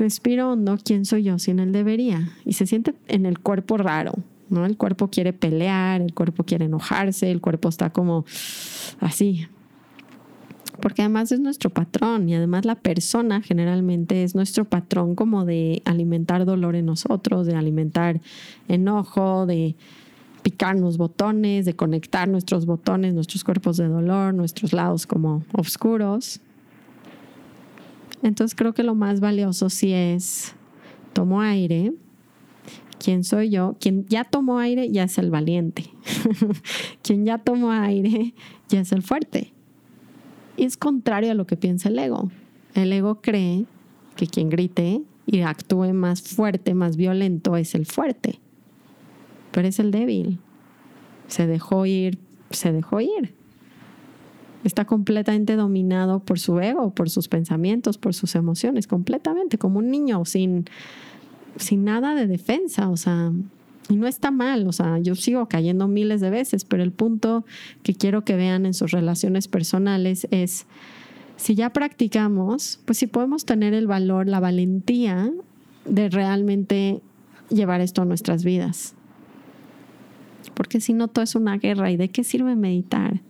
respiro 0.00 0.50
hondo, 0.50 0.78
¿quién 0.84 1.04
soy 1.04 1.22
yo 1.22 1.38
sin 1.38 1.60
él 1.60 1.70
debería? 1.70 2.32
Y 2.44 2.54
se 2.54 2.66
siente 2.66 2.92
en 3.06 3.24
el 3.24 3.38
cuerpo 3.38 3.76
raro, 3.76 4.14
¿no? 4.50 4.66
El 4.66 4.76
cuerpo 4.76 5.10
quiere 5.10 5.32
pelear, 5.32 6.00
el 6.00 6.12
cuerpo 6.12 6.42
quiere 6.42 6.64
enojarse, 6.64 7.30
el 7.30 7.40
cuerpo 7.40 7.68
está 7.68 7.90
como 7.90 8.24
así, 8.98 9.46
porque 10.80 11.02
además 11.02 11.32
es 11.32 11.40
nuestro 11.40 11.70
patrón 11.70 12.28
y 12.28 12.34
además 12.34 12.64
la 12.64 12.76
persona 12.76 13.42
generalmente 13.42 14.22
es 14.22 14.34
nuestro 14.34 14.64
patrón 14.64 15.14
como 15.14 15.44
de 15.44 15.82
alimentar 15.84 16.44
dolor 16.44 16.76
en 16.76 16.86
nosotros, 16.86 17.46
de 17.46 17.54
alimentar 17.54 18.20
enojo, 18.68 19.46
de 19.46 19.74
picarnos 20.42 20.96
botones, 20.96 21.66
de 21.66 21.74
conectar 21.74 22.28
nuestros 22.28 22.64
botones, 22.64 23.14
nuestros 23.14 23.44
cuerpos 23.44 23.76
de 23.76 23.88
dolor, 23.88 24.34
nuestros 24.34 24.72
lados 24.72 25.06
como 25.06 25.44
oscuros. 25.52 26.40
Entonces 28.22 28.54
creo 28.56 28.72
que 28.72 28.82
lo 28.82 28.94
más 28.94 29.20
valioso 29.20 29.70
sí 29.70 29.92
es 29.92 30.54
tomo 31.12 31.40
aire. 31.40 31.92
¿Quién 32.98 33.24
soy 33.24 33.50
yo? 33.50 33.76
Quien 33.80 34.06
ya 34.06 34.24
tomó 34.24 34.58
aire 34.58 34.90
ya 34.90 35.04
es 35.04 35.18
el 35.18 35.30
valiente. 35.30 35.84
Quien 37.02 37.24
ya 37.24 37.38
tomó 37.38 37.70
aire 37.70 38.34
ya 38.68 38.80
es 38.80 38.90
el 38.90 39.02
fuerte 39.02 39.52
es 40.64 40.76
contrario 40.76 41.32
a 41.32 41.34
lo 41.34 41.46
que 41.46 41.56
piensa 41.56 41.88
el 41.88 41.98
ego. 41.98 42.30
El 42.74 42.92
ego 42.92 43.20
cree 43.20 43.64
que 44.16 44.26
quien 44.26 44.50
grite 44.50 45.02
y 45.26 45.40
actúe 45.40 45.92
más 45.92 46.22
fuerte, 46.22 46.74
más 46.74 46.96
violento, 46.96 47.56
es 47.56 47.74
el 47.74 47.86
fuerte. 47.86 48.40
Pero 49.52 49.68
es 49.68 49.78
el 49.78 49.90
débil. 49.90 50.38
Se 51.26 51.46
dejó 51.46 51.86
ir, 51.86 52.18
se 52.50 52.72
dejó 52.72 53.00
ir. 53.00 53.34
Está 54.64 54.84
completamente 54.84 55.54
dominado 55.54 56.20
por 56.20 56.38
su 56.38 56.58
ego, 56.60 56.90
por 56.90 57.10
sus 57.10 57.28
pensamientos, 57.28 57.98
por 57.98 58.14
sus 58.14 58.34
emociones, 58.34 58.86
completamente, 58.86 59.58
como 59.58 59.78
un 59.78 59.90
niño, 59.90 60.24
sin, 60.24 60.64
sin 61.56 61.84
nada 61.84 62.14
de 62.14 62.26
defensa. 62.26 62.88
O 62.88 62.96
sea, 62.96 63.30
y 63.88 63.96
no 63.96 64.06
está 64.06 64.30
mal, 64.30 64.66
o 64.66 64.72
sea, 64.72 64.98
yo 64.98 65.14
sigo 65.14 65.48
cayendo 65.48 65.88
miles 65.88 66.20
de 66.20 66.30
veces, 66.30 66.64
pero 66.64 66.82
el 66.82 66.92
punto 66.92 67.44
que 67.82 67.94
quiero 67.94 68.24
que 68.24 68.36
vean 68.36 68.66
en 68.66 68.74
sus 68.74 68.90
relaciones 68.90 69.48
personales 69.48 70.28
es, 70.30 70.66
si 71.36 71.54
ya 71.54 71.70
practicamos, 71.70 72.80
pues 72.84 72.98
si 72.98 73.06
podemos 73.06 73.46
tener 73.46 73.72
el 73.72 73.86
valor, 73.86 74.26
la 74.26 74.40
valentía 74.40 75.30
de 75.86 76.10
realmente 76.10 77.00
llevar 77.48 77.80
esto 77.80 78.02
a 78.02 78.04
nuestras 78.04 78.44
vidas. 78.44 78.94
Porque 80.54 80.80
si 80.80 80.92
no, 80.92 81.08
todo 81.08 81.22
es 81.22 81.34
una 81.34 81.56
guerra. 81.56 81.90
¿Y 81.90 81.96
de 81.96 82.08
qué 82.08 82.24
sirve 82.24 82.56
meditar? 82.56 83.20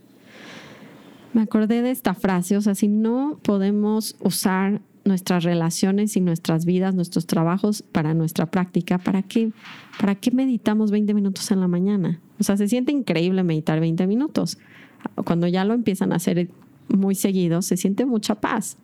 Me 1.35 1.43
acordé 1.43 1.83
de 1.83 1.91
esta 1.91 2.15
frase, 2.15 2.57
o 2.57 2.61
sea, 2.61 2.75
si 2.75 2.89
no 2.89 3.39
podemos 3.43 4.17
usar 4.21 4.81
nuestras 5.09 5.43
relaciones 5.43 6.17
y 6.17 6.21
nuestras 6.21 6.65
vidas, 6.65 6.95
nuestros 6.95 7.27
trabajos 7.27 7.83
para 7.83 8.15
nuestra 8.15 8.47
práctica, 8.47 8.99
¿para 8.99 9.23
qué, 9.23 9.51
¿para 9.99 10.15
qué 10.15 10.31
meditamos 10.31 10.91
20 10.91 11.15
minutos 11.15 11.51
en 11.51 11.61
la 11.61 11.69
mañana? 11.69 12.21
O 12.39 12.45
sea, 12.45 12.57
se 12.57 12.69
siente 12.69 12.93
increíble 12.93 13.43
meditar 13.43 13.81
20 13.81 14.07
minutos. 14.07 14.59
Cuando 15.25 15.49
ya 15.49 15.65
lo 15.65 15.75
empiezan 15.75 16.13
a 16.13 16.17
hacer 16.17 16.49
muy 16.89 17.15
seguido, 17.15 17.63
se 17.63 17.77
siente 17.77 18.07
mucha 18.07 18.37
paz. 18.37 18.77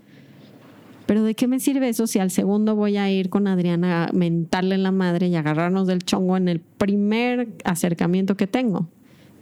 Pero 1.06 1.22
¿de 1.22 1.34
qué 1.34 1.46
me 1.46 1.60
sirve 1.60 1.88
eso 1.88 2.06
si 2.06 2.18
al 2.18 2.30
segundo 2.30 2.74
voy 2.74 2.96
a 2.96 3.10
ir 3.10 3.28
con 3.28 3.46
Adriana 3.46 4.04
a 4.04 4.12
mentarle 4.12 4.74
en 4.74 4.82
la 4.82 4.92
madre 4.92 5.28
y 5.28 5.36
agarrarnos 5.36 5.86
del 5.86 6.02
chongo 6.02 6.36
en 6.36 6.48
el 6.48 6.60
primer 6.60 7.48
acercamiento 7.64 8.36
que 8.36 8.46
tengo? 8.46 8.88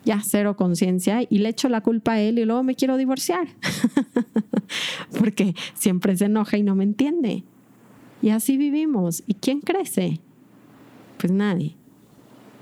Ya 0.04 0.20
cero 0.22 0.56
conciencia 0.56 1.22
y 1.28 1.38
le 1.38 1.50
echo 1.50 1.68
la 1.68 1.80
culpa 1.80 2.12
a 2.12 2.20
él 2.20 2.38
y 2.38 2.44
luego 2.44 2.62
me 2.62 2.74
quiero 2.74 2.96
divorciar. 2.96 3.48
Porque 5.18 5.54
siempre 5.74 6.16
se 6.16 6.24
enoja 6.24 6.56
y 6.56 6.62
no 6.62 6.74
me 6.74 6.84
entiende. 6.84 7.44
Y 8.20 8.30
así 8.30 8.56
vivimos. 8.56 9.22
¿Y 9.26 9.34
quién 9.34 9.60
crece? 9.60 10.20
Pues 11.18 11.32
nadie. 11.32 11.76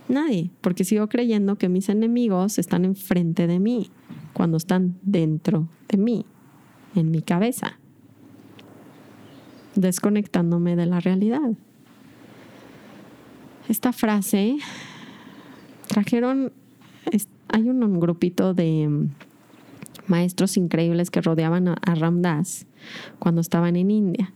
Nadie. 0.08 0.50
Porque 0.60 0.84
sigo 0.84 1.08
creyendo 1.08 1.56
que 1.56 1.68
mis 1.68 1.88
enemigos 1.88 2.58
están 2.58 2.84
enfrente 2.84 3.46
de 3.46 3.58
mí 3.58 3.90
cuando 4.32 4.56
están 4.56 4.98
dentro 5.02 5.68
de 5.88 5.98
mí, 5.98 6.26
en 6.94 7.10
mi 7.10 7.22
cabeza 7.22 7.80
desconectándome 9.74 10.76
de 10.76 10.86
la 10.86 11.00
realidad. 11.00 11.52
Esta 13.68 13.92
frase 13.92 14.56
trajeron, 15.88 16.52
hay 17.48 17.68
un, 17.68 18.00
grupito 18.00 18.54
de 18.54 18.88
mm, 18.88 19.10
maestros 20.06 20.56
increíbles 20.56 21.10
que 21.10 21.20
rodeaban 21.20 21.68
a, 21.68 21.76
Ramdas 21.94 22.66
cuando 23.18 23.40
estaban 23.40 23.76
en 23.76 23.90
India. 23.90 24.32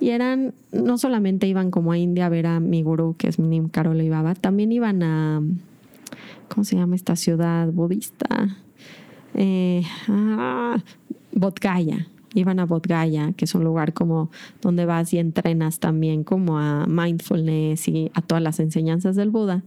Y 0.00 0.10
eran, 0.10 0.54
no 0.72 0.98
solamente 0.98 1.46
iban 1.46 1.70
como 1.70 1.92
a 1.92 1.98
India 1.98 2.26
a 2.26 2.28
ver 2.28 2.46
a 2.46 2.60
mi 2.60 2.82
gurú, 2.82 3.14
que 3.16 3.28
es 3.28 3.38
Nim 3.38 3.68
Karoli 3.68 4.08
Baba, 4.08 4.34
también 4.34 4.72
iban 4.72 5.02
a, 5.02 5.42
¿cómo 6.48 6.64
se 6.64 6.76
llama 6.76 6.96
esta 6.96 7.16
ciudad 7.16 7.68
budista? 7.72 8.56
Eh, 9.34 9.82
ah, 10.08 10.78
iban 12.34 12.58
a 12.58 12.66
Bodgaya, 12.66 13.32
que 13.32 13.44
es 13.44 13.54
un 13.54 13.64
lugar 13.64 13.92
como 13.92 14.30
donde 14.60 14.84
vas 14.86 15.12
y 15.12 15.18
entrenas 15.18 15.78
también 15.78 16.24
como 16.24 16.58
a 16.58 16.86
mindfulness 16.86 17.88
y 17.88 18.10
a 18.14 18.22
todas 18.22 18.42
las 18.42 18.60
enseñanzas 18.60 19.16
del 19.16 19.30
Buda. 19.30 19.62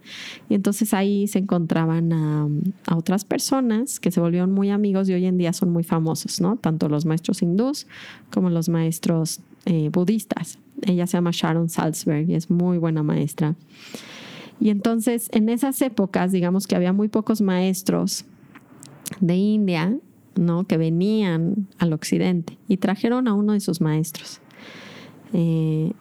Y 0.50 0.56
entonces 0.56 0.94
ahí 0.94 1.28
se 1.28 1.40
encontraban 1.40 2.14
a, 2.14 2.48
otras 2.96 3.26
personas 3.26 4.00
que 4.00 4.12
se 4.12 4.20
volvieron 4.20 4.52
muy 4.52 4.70
amigos 4.70 5.10
y 5.10 5.14
hoy 5.14 5.26
en 5.26 5.38
día 5.38 5.54
son 5.54 5.72
muy 5.72 5.84
famosos, 5.84 6.42
¿no? 6.42 6.58
Tanto 6.58 6.90
los 6.90 7.06
maestros 7.06 7.42
hindús 7.42 7.88
como 8.32 8.50
los 8.50 8.70
maestros 8.70 9.42
eh, 9.66 9.90
budistas. 9.92 10.60
Ella 10.82 11.08
se 11.08 11.18
llama 11.18 11.32
Sharon 11.34 11.70
Salzberg 11.70 12.30
y 12.30 12.36
es 12.36 12.50
muy 12.50 12.78
buena 12.78 13.04
maestra. 13.04 13.56
Y 14.60 14.70
entonces 14.70 15.30
en 15.32 15.50
esas 15.50 15.82
épocas, 15.82 16.32
digamos 16.32 16.68
que 16.68 16.76
había 16.76 16.94
muy 16.94 17.08
pocos 17.08 17.42
maestros 17.42 18.26
de 19.20 19.36
India 19.36 19.98
¿no? 20.38 20.66
que 20.66 20.78
venían 20.78 21.68
al 21.78 21.94
occidente 21.94 22.58
y 22.68 22.78
trajeron 22.78 23.28
a 23.28 23.34
uno 23.34 23.54
de 23.54 23.60
sus 23.60 23.82
maestros. 23.82 24.42
Eh, 25.34 25.92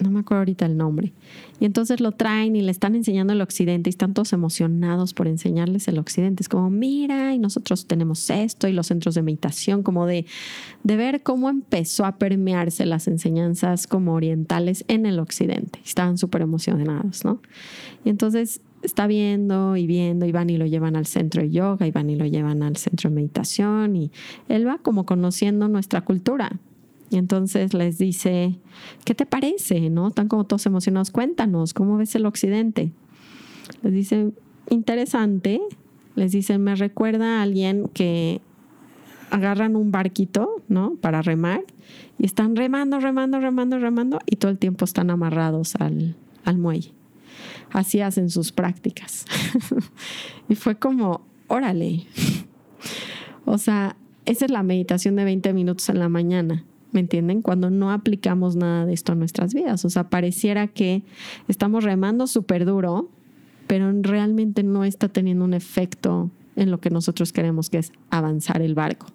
no 0.00 0.10
me 0.10 0.20
acuerdo 0.20 0.40
ahorita 0.40 0.66
el 0.66 0.76
nombre. 0.76 1.12
Y 1.60 1.64
entonces 1.64 2.00
lo 2.00 2.12
traen 2.12 2.56
y 2.56 2.62
le 2.62 2.70
están 2.70 2.94
enseñando 2.94 3.32
el 3.32 3.40
occidente 3.40 3.88
y 3.88 3.92
están 3.92 4.12
todos 4.12 4.32
emocionados 4.32 5.14
por 5.14 5.28
enseñarles 5.28 5.86
el 5.88 5.98
occidente. 5.98 6.42
Es 6.42 6.48
como, 6.48 6.70
mira, 6.70 7.32
y 7.34 7.38
nosotros 7.38 7.86
tenemos 7.86 8.28
esto 8.30 8.66
y 8.66 8.72
los 8.72 8.88
centros 8.88 9.14
de 9.14 9.22
meditación, 9.22 9.82
como 9.82 10.06
de, 10.06 10.26
de 10.82 10.96
ver 10.96 11.22
cómo 11.22 11.48
empezó 11.48 12.04
a 12.04 12.18
permearse 12.18 12.86
las 12.86 13.06
enseñanzas 13.08 13.86
como 13.86 14.14
orientales 14.14 14.84
en 14.88 15.06
el 15.06 15.18
occidente. 15.18 15.78
Estaban 15.84 16.18
súper 16.18 16.42
emocionados, 16.42 17.24
¿no? 17.24 17.40
Y 18.04 18.10
entonces 18.10 18.60
está 18.84 19.06
viendo 19.06 19.76
y 19.76 19.86
viendo 19.86 20.26
y 20.26 20.32
van 20.32 20.50
y 20.50 20.56
lo 20.56 20.66
llevan 20.66 20.96
al 20.96 21.06
centro 21.06 21.42
de 21.42 21.50
yoga 21.50 21.86
y 21.86 21.90
van 21.90 22.10
y 22.10 22.16
lo 22.16 22.26
llevan 22.26 22.62
al 22.62 22.76
centro 22.76 23.10
de 23.10 23.16
meditación 23.16 23.96
y 23.96 24.10
él 24.48 24.66
va 24.66 24.78
como 24.78 25.06
conociendo 25.06 25.68
nuestra 25.68 26.02
cultura. 26.02 26.58
Y 27.10 27.16
entonces 27.16 27.74
les 27.74 27.98
dice, 27.98 28.58
¿qué 29.04 29.14
te 29.14 29.26
parece? 29.26 29.90
¿No? 29.90 30.08
Están 30.08 30.28
como 30.28 30.44
todos 30.44 30.66
emocionados, 30.66 31.10
cuéntanos, 31.10 31.74
¿cómo 31.74 31.96
ves 31.96 32.14
el 32.14 32.26
occidente? 32.26 32.92
Les 33.82 33.92
dice, 33.92 34.32
interesante. 34.70 35.60
Les 36.16 36.32
dice, 36.32 36.58
me 36.58 36.74
recuerda 36.76 37.38
a 37.38 37.42
alguien 37.42 37.88
que 37.92 38.40
agarran 39.30 39.76
un 39.76 39.90
barquito, 39.90 40.62
¿no? 40.68 40.94
Para 41.00 41.22
remar 41.22 41.62
y 42.18 42.26
están 42.26 42.56
remando, 42.56 43.00
remando, 43.00 43.40
remando, 43.40 43.78
remando 43.78 44.18
y 44.26 44.36
todo 44.36 44.50
el 44.50 44.58
tiempo 44.58 44.84
están 44.84 45.10
amarrados 45.10 45.74
al, 45.76 46.16
al 46.44 46.58
muelle 46.58 46.92
así 47.72 48.00
hacen 48.00 48.30
sus 48.30 48.52
prácticas. 48.52 49.24
y 50.48 50.54
fue 50.54 50.76
como, 50.76 51.22
órale. 51.48 52.06
o 53.44 53.58
sea, 53.58 53.96
esa 54.24 54.44
es 54.44 54.50
la 54.50 54.62
meditación 54.62 55.16
de 55.16 55.24
20 55.24 55.52
minutos 55.52 55.88
en 55.88 55.98
la 55.98 56.08
mañana. 56.08 56.64
¿Me 56.92 57.00
entienden? 57.00 57.42
Cuando 57.42 57.70
no 57.70 57.90
aplicamos 57.90 58.54
nada 58.54 58.86
de 58.86 58.92
esto 58.92 59.12
a 59.12 59.14
nuestras 59.16 59.52
vidas. 59.52 59.84
O 59.84 59.90
sea, 59.90 60.08
pareciera 60.10 60.68
que 60.68 61.02
estamos 61.48 61.82
remando 61.82 62.26
súper 62.26 62.64
duro, 62.64 63.10
pero 63.66 63.92
realmente 64.02 64.62
no 64.62 64.84
está 64.84 65.08
teniendo 65.08 65.44
un 65.44 65.54
efecto 65.54 66.30
en 66.54 66.70
lo 66.70 66.80
que 66.80 66.90
nosotros 66.90 67.32
queremos, 67.32 67.68
que 67.68 67.78
es 67.78 67.92
avanzar 68.10 68.62
el 68.62 68.74
barco. 68.74 69.06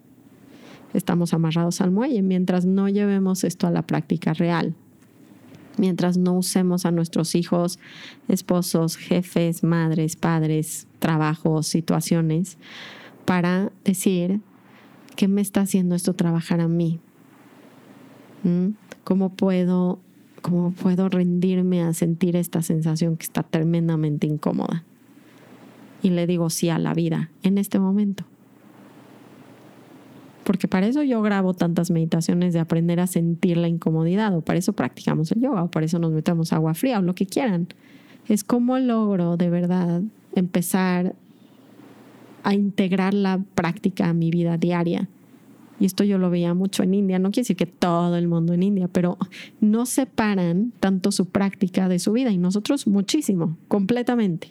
Estamos 0.93 1.33
amarrados 1.33 1.79
al 1.79 1.91
muelle 1.91 2.21
mientras 2.21 2.65
no 2.65 2.89
llevemos 2.89 3.45
esto 3.45 3.67
a 3.67 3.71
la 3.71 3.83
práctica 3.83 4.33
real 4.33 4.75
mientras 5.79 6.17
no 6.17 6.33
usemos 6.33 6.85
a 6.85 6.91
nuestros 6.91 7.35
hijos, 7.35 7.79
esposos, 8.27 8.97
jefes, 8.97 9.63
madres, 9.63 10.15
padres, 10.15 10.87
trabajos, 10.99 11.67
situaciones, 11.67 12.57
para 13.25 13.71
decir, 13.85 14.41
¿qué 15.15 15.27
me 15.27 15.41
está 15.41 15.61
haciendo 15.61 15.95
esto 15.95 16.13
trabajar 16.13 16.59
a 16.59 16.67
mí? 16.67 16.99
¿Mm? 18.43 18.69
¿Cómo 19.03 19.29
puedo, 19.29 19.99
¿Cómo 20.41 20.71
puedo 20.71 21.09
rendirme 21.09 21.81
a 21.81 21.93
sentir 21.93 22.35
esta 22.35 22.61
sensación 22.61 23.17
que 23.17 23.23
está 23.23 23.43
tremendamente 23.43 24.27
incómoda? 24.27 24.83
Y 26.01 26.11
le 26.11 26.27
digo 26.27 26.49
sí 26.49 26.69
a 26.69 26.77
la 26.77 26.93
vida 26.93 27.29
en 27.43 27.57
este 27.57 27.79
momento 27.79 28.25
porque 30.49 30.67
para 30.67 30.87
eso 30.87 31.03
yo 31.03 31.21
grabo 31.21 31.53
tantas 31.53 31.91
meditaciones 31.91 32.55
de 32.55 32.59
aprender 32.59 32.99
a 32.99 33.05
sentir 33.05 33.55
la 33.55 33.67
incomodidad, 33.67 34.35
o 34.35 34.41
para 34.41 34.57
eso 34.57 34.73
practicamos 34.73 35.31
el 35.31 35.41
yoga, 35.41 35.61
o 35.61 35.69
para 35.69 35.85
eso 35.85 35.99
nos 35.99 36.11
metemos 36.11 36.53
agua 36.53 36.73
fría, 36.73 36.97
o 36.97 37.03
lo 37.03 37.13
que 37.13 37.27
quieran. 37.27 37.67
Es 38.27 38.43
como 38.43 38.79
logro 38.79 39.37
de 39.37 39.51
verdad 39.51 40.01
empezar 40.33 41.13
a 42.41 42.55
integrar 42.55 43.13
la 43.13 43.43
práctica 43.53 44.09
a 44.09 44.13
mi 44.13 44.31
vida 44.31 44.57
diaria. 44.57 45.07
Y 45.79 45.85
esto 45.85 46.03
yo 46.03 46.17
lo 46.17 46.31
veía 46.31 46.55
mucho 46.55 46.81
en 46.81 46.95
India, 46.95 47.19
no 47.19 47.29
quiere 47.29 47.41
decir 47.41 47.55
que 47.55 47.67
todo 47.67 48.15
el 48.15 48.27
mundo 48.27 48.53
en 48.53 48.63
India, 48.63 48.87
pero 48.91 49.19
no 49.61 49.85
separan 49.85 50.73
tanto 50.79 51.11
su 51.11 51.27
práctica 51.27 51.87
de 51.87 51.99
su 51.99 52.11
vida 52.11 52.31
y 52.31 52.39
nosotros 52.39 52.87
muchísimo, 52.87 53.55
completamente. 53.67 54.49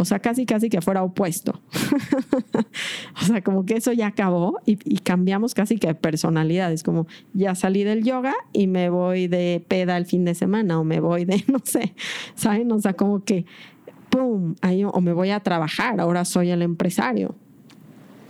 O 0.00 0.06
sea, 0.06 0.18
casi, 0.18 0.46
casi 0.46 0.70
que 0.70 0.80
fuera 0.80 1.02
opuesto. 1.02 1.60
o 3.20 3.24
sea, 3.24 3.42
como 3.42 3.66
que 3.66 3.74
eso 3.74 3.92
ya 3.92 4.06
acabó 4.06 4.58
y, 4.64 4.76
cambiamos 5.00 5.52
casi 5.52 5.76
que 5.76 5.94
personalidades, 5.94 6.82
como 6.82 7.06
ya 7.34 7.54
salí 7.54 7.84
del 7.84 8.02
yoga 8.02 8.32
y 8.54 8.66
me 8.66 8.88
voy 8.88 9.28
de 9.28 9.62
peda 9.68 9.98
el 9.98 10.06
fin 10.06 10.24
de 10.24 10.34
semana 10.34 10.80
o 10.80 10.84
me 10.84 11.00
voy 11.00 11.26
de, 11.26 11.44
no 11.48 11.58
sé, 11.62 11.94
¿saben? 12.34 12.72
O 12.72 12.80
sea, 12.80 12.94
como 12.94 13.24
que, 13.24 13.44
¡pum! 14.08 14.54
Ahí, 14.62 14.84
o 14.84 15.00
me 15.02 15.12
voy 15.12 15.30
a 15.30 15.40
trabajar, 15.40 16.00
ahora 16.00 16.24
soy 16.24 16.50
el 16.50 16.62
empresario. 16.62 17.34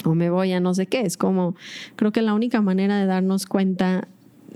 O 0.04 0.16
me 0.16 0.28
voy 0.28 0.50
a 0.52 0.59
no 0.59 0.74
sé 0.74 0.87
qué. 0.87 1.02
Es 1.02 1.16
como, 1.16 1.54
creo 1.94 2.11
que 2.11 2.22
la 2.22 2.35
única 2.35 2.61
manera 2.62 2.98
de 2.98 3.06
darnos 3.06 3.46
cuenta 3.46 4.09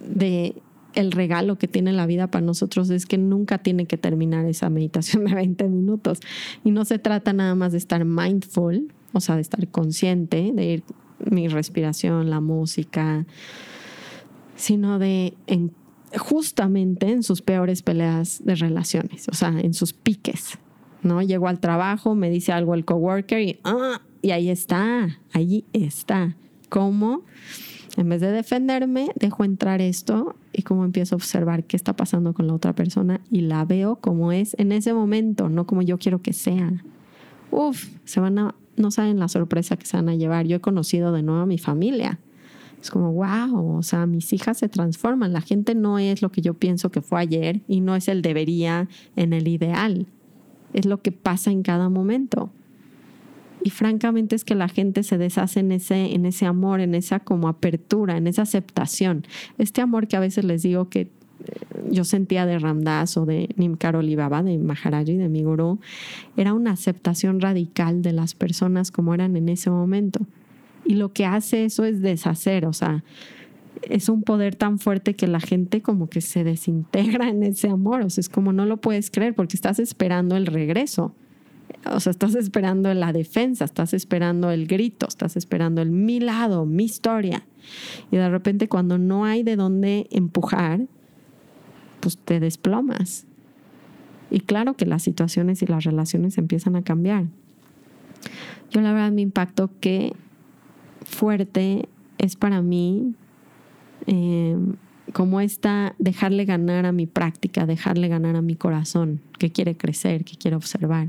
de 0.05 0.57
el 0.95 1.13
regalo 1.13 1.57
que 1.59 1.69
tiene 1.69 1.93
la 1.93 2.07
vida 2.07 2.29
para 2.29 2.45
nosotros 2.45 2.91
es 2.91 3.07
que 3.07 3.19
nunca 3.19 3.59
tiene 3.59 3.87
que 3.87 3.97
terminar 3.97 4.47
esa 4.47 4.71
meditación 4.71 5.25
de 5.25 5.35
20 5.35 5.69
minutos. 5.69 6.21
Y 6.65 6.71
no 6.71 6.85
se 6.85 6.99
trata 6.99 7.33
nada 7.33 7.55
más 7.55 7.73
de 7.73 7.79
estar 7.79 8.05
mindful, 8.05 8.93
o 9.13 9.21
sea, 9.21 9.37
de 9.37 9.43
estar 9.43 9.67
consciente, 9.69 10.53
de 10.55 10.65
ir 10.65 10.85
mi 11.31 11.49
respiración, 11.49 12.31
la 12.31 12.41
música, 12.41 13.27
sino 14.57 14.99
de 14.99 15.35
justamente 16.17 17.11
en 17.11 17.23
sus 17.23 17.43
peores 17.43 17.83
peleas 17.83 18.45
de 18.45 18.55
relaciones, 18.55 19.29
o 19.29 19.35
sea, 19.35 19.49
en 19.49 19.75
sus 19.75 19.93
piques. 19.93 20.59
¿no? 21.03 21.23
Llego 21.23 21.49
al 21.49 21.61
trabajo, 21.61 22.15
me 22.15 22.31
dice 22.31 22.53
algo 22.53 22.75
el 22.75 22.85
coworker 22.85 23.41
y, 23.41 23.61
ah, 23.65 24.01
y 24.23 24.31
ahí 24.31 24.49
está, 24.49 25.21
allí 25.33 25.65
está. 25.73 26.37
¿Cómo? 26.71 27.23
En 27.97 28.09
vez 28.09 28.21
de 28.21 28.33
defenderme, 28.33 29.11
dejo 29.15 29.45
entrar 29.45 29.81
esto 29.81 30.35
y 30.53 30.63
como 30.63 30.85
empiezo 30.85 31.15
a 31.15 31.17
observar 31.17 31.65
qué 31.65 31.77
está 31.77 31.95
pasando 31.95 32.35
con 32.35 32.47
la 32.47 32.55
otra 32.55 32.75
persona 32.75 33.21
y 33.31 33.43
la 33.43 33.65
veo 33.65 33.97
como 33.97 34.33
es 34.33 34.57
en 34.59 34.73
ese 34.73 34.93
momento, 34.93 35.49
no 35.49 35.67
como 35.67 35.83
yo 35.83 35.99
quiero 35.99 36.21
que 36.21 36.33
sea. 36.33 36.73
Uf, 37.53 37.89
se 38.05 38.19
van 38.19 38.39
a, 38.39 38.55
no 38.77 38.91
saben 38.91 39.21
la 39.21 39.29
sorpresa 39.29 39.77
que 39.77 39.87
se 39.87 39.97
van 39.97 40.09
a 40.09 40.17
llevar. 40.17 40.47
Yo 40.47 40.57
he 40.57 40.61
conocido 40.61 41.13
de 41.13 41.23
nuevo 41.23 41.43
a 41.43 41.47
mi 41.47 41.59
familia. 41.59 42.19
Es 42.81 42.91
como, 42.91 43.13
wow, 43.13 43.77
o 43.77 43.83
sea, 43.83 44.07
mis 44.07 44.33
hijas 44.33 44.59
se 44.59 44.69
transforman. 44.69 45.33
La 45.33 45.41
gente 45.41 45.75
no 45.75 46.01
es 46.01 46.21
lo 46.21 46.33
que 46.33 46.43
yo 46.43 46.55
pienso 46.55 46.91
que 46.91 47.01
fue 47.01 47.21
ayer 47.21 47.63
y 47.69 47.81
no 47.81 47.95
es 47.95 48.09
el 48.09 48.23
debería 48.23 48.89
en 49.15 49.33
el 49.33 49.47
ideal. 49.47 50.07
Es 50.73 50.85
lo 50.85 51.01
que 51.01 51.13
pasa 51.13 51.53
en 51.53 51.63
cada 51.63 51.89
momento. 51.89 52.51
Y 53.65 53.71
francamente 53.71 54.37
es 54.37 54.45
que 54.45 54.55
la 54.55 54.69
gente 54.69 55.03
se 55.03 55.17
deshace 55.17 55.61
en 55.61 55.73
ese, 55.73 56.15
en 56.15 56.27
ese 56.27 56.45
amor, 56.45 56.81
en 56.81 56.95
esa 56.95 57.21
como 57.21 57.49
apertura, 57.49 58.19
en 58.19 58.27
esa 58.27 58.43
aceptación. 58.43 59.27
Este 59.57 59.81
amor 59.81 60.07
que 60.07 60.19
a 60.19 60.21
veces 60.21 60.45
les 60.45 60.63
digo 60.63 60.91
que 60.91 61.01
eh, 61.01 61.09
yo 61.91 62.05
sentía 62.05 62.45
de 62.45 62.59
Ramdas 62.59 63.17
o 63.17 63.25
de 63.25 63.49
Nimkar 63.57 63.97
Olivaba, 63.97 64.43
de 64.43 64.59
Maharaji, 64.59 65.17
de 65.17 65.31
mi 65.31 65.45
gurú, 65.45 65.81
era 66.37 66.53
una 66.53 66.73
aceptación 66.73 67.41
radical 67.41 68.03
de 68.03 68.13
las 68.13 68.35
personas 68.35 68.91
como 68.91 69.15
eran 69.15 69.35
en 69.35 69.49
ese 69.49 69.71
momento. 69.71 70.21
Y 70.85 70.97
lo 70.97 71.15
que 71.15 71.25
hace 71.25 71.65
eso 71.65 71.85
es 71.85 72.03
deshacer, 72.03 72.67
o 72.67 72.75
sea, 72.75 73.03
es 73.89 74.11
un 74.11 74.25
poder 74.25 74.57
tan 74.57 74.79
fuerte 74.79 75.17
que 75.17 75.27
la 75.27 75.41
gente 75.41 75.81
como 75.81 76.11
que 76.11 76.21
se 76.21 76.45
desintegra 76.45 77.31
en 77.31 77.43
ese 77.43 77.71
amor, 77.71 78.03
o 78.03 78.11
sea, 78.11 78.21
es 78.21 78.29
como 78.29 78.53
no 78.53 78.67
lo 78.67 78.77
puedes 78.77 79.11
creer 79.11 79.35
porque 79.35 79.57
estás 79.57 79.79
esperando 79.79 80.37
el 80.37 80.45
regreso. 80.45 81.15
O 81.87 82.01
sea, 82.01 82.11
estás 82.11 82.35
esperando 82.35 82.93
la 82.95 83.13
defensa, 83.13 83.65
estás 83.65 83.95
esperando 83.95 84.51
el 84.51 84.67
grito, 84.67 85.07
estás 85.07 85.37
esperando 85.37 85.83
el 85.83 85.91
mi 85.91 86.21
lado, 86.21 86.67
mi 86.67 86.85
historia. 86.85 87.45
Y 88.11 88.17
de 88.17 88.29
repente 88.29 88.69
cuando 88.69 88.99
no 88.99 89.25
hay 89.25 89.43
de 89.43 89.57
dónde 89.57 90.07
empujar, 90.11 90.81
pues 92.01 92.19
te 92.19 92.41
desplomas. 92.41 93.27
Y 94.31 94.41
claro 94.41 94.75
que 94.75 94.87
las 94.87 95.03
situaciones 95.03 95.63
y 95.63 95.67
las 95.67 95.85
relaciones 95.85 96.39
empiezan 96.39 96.77
a 96.77 96.83
cambiar. 96.83 97.27
Yo 98.71 98.81
la 98.81 98.93
verdad 98.93 99.13
me 99.13 99.23
impacto 99.23 99.71
que 99.81 100.13
fuerte 101.05 101.89
es 102.19 102.37
para 102.37 102.63
mí 102.63 103.15
eh, 104.07 104.57
como 105.13 105.41
esta 105.41 105.95
dejarle 105.99 106.45
ganar 106.45 106.87
a 106.87 106.93
mi 106.93 107.07
práctica, 107.07 107.67
dejarle 107.67 108.09
ganar 108.09 108.37
a 108.37 108.43
mi 108.43 108.57
corazón, 108.57 109.21
que 109.39 109.51
quiere 109.51 109.77
crecer, 109.77 110.25
que 110.25 110.37
quiere 110.37 110.57
observar. 110.57 111.09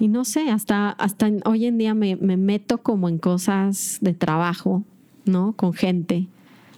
Y 0.00 0.08
no 0.08 0.24
sé, 0.24 0.50
hasta, 0.50 0.90
hasta 0.90 1.30
hoy 1.44 1.66
en 1.66 1.78
día 1.78 1.94
me, 1.94 2.16
me 2.16 2.36
meto 2.36 2.78
como 2.78 3.08
en 3.08 3.18
cosas 3.18 3.98
de 4.00 4.14
trabajo, 4.14 4.84
¿no? 5.24 5.54
Con 5.54 5.72
gente. 5.72 6.28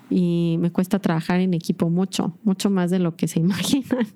Y 0.08 0.56
me 0.58 0.72
cuesta 0.72 0.98
trabajar 0.98 1.40
en 1.40 1.54
equipo 1.54 1.88
mucho, 1.90 2.36
mucho 2.42 2.70
más 2.70 2.90
de 2.90 2.98
lo 2.98 3.16
que 3.16 3.28
se 3.28 3.40
imaginan. 3.40 4.06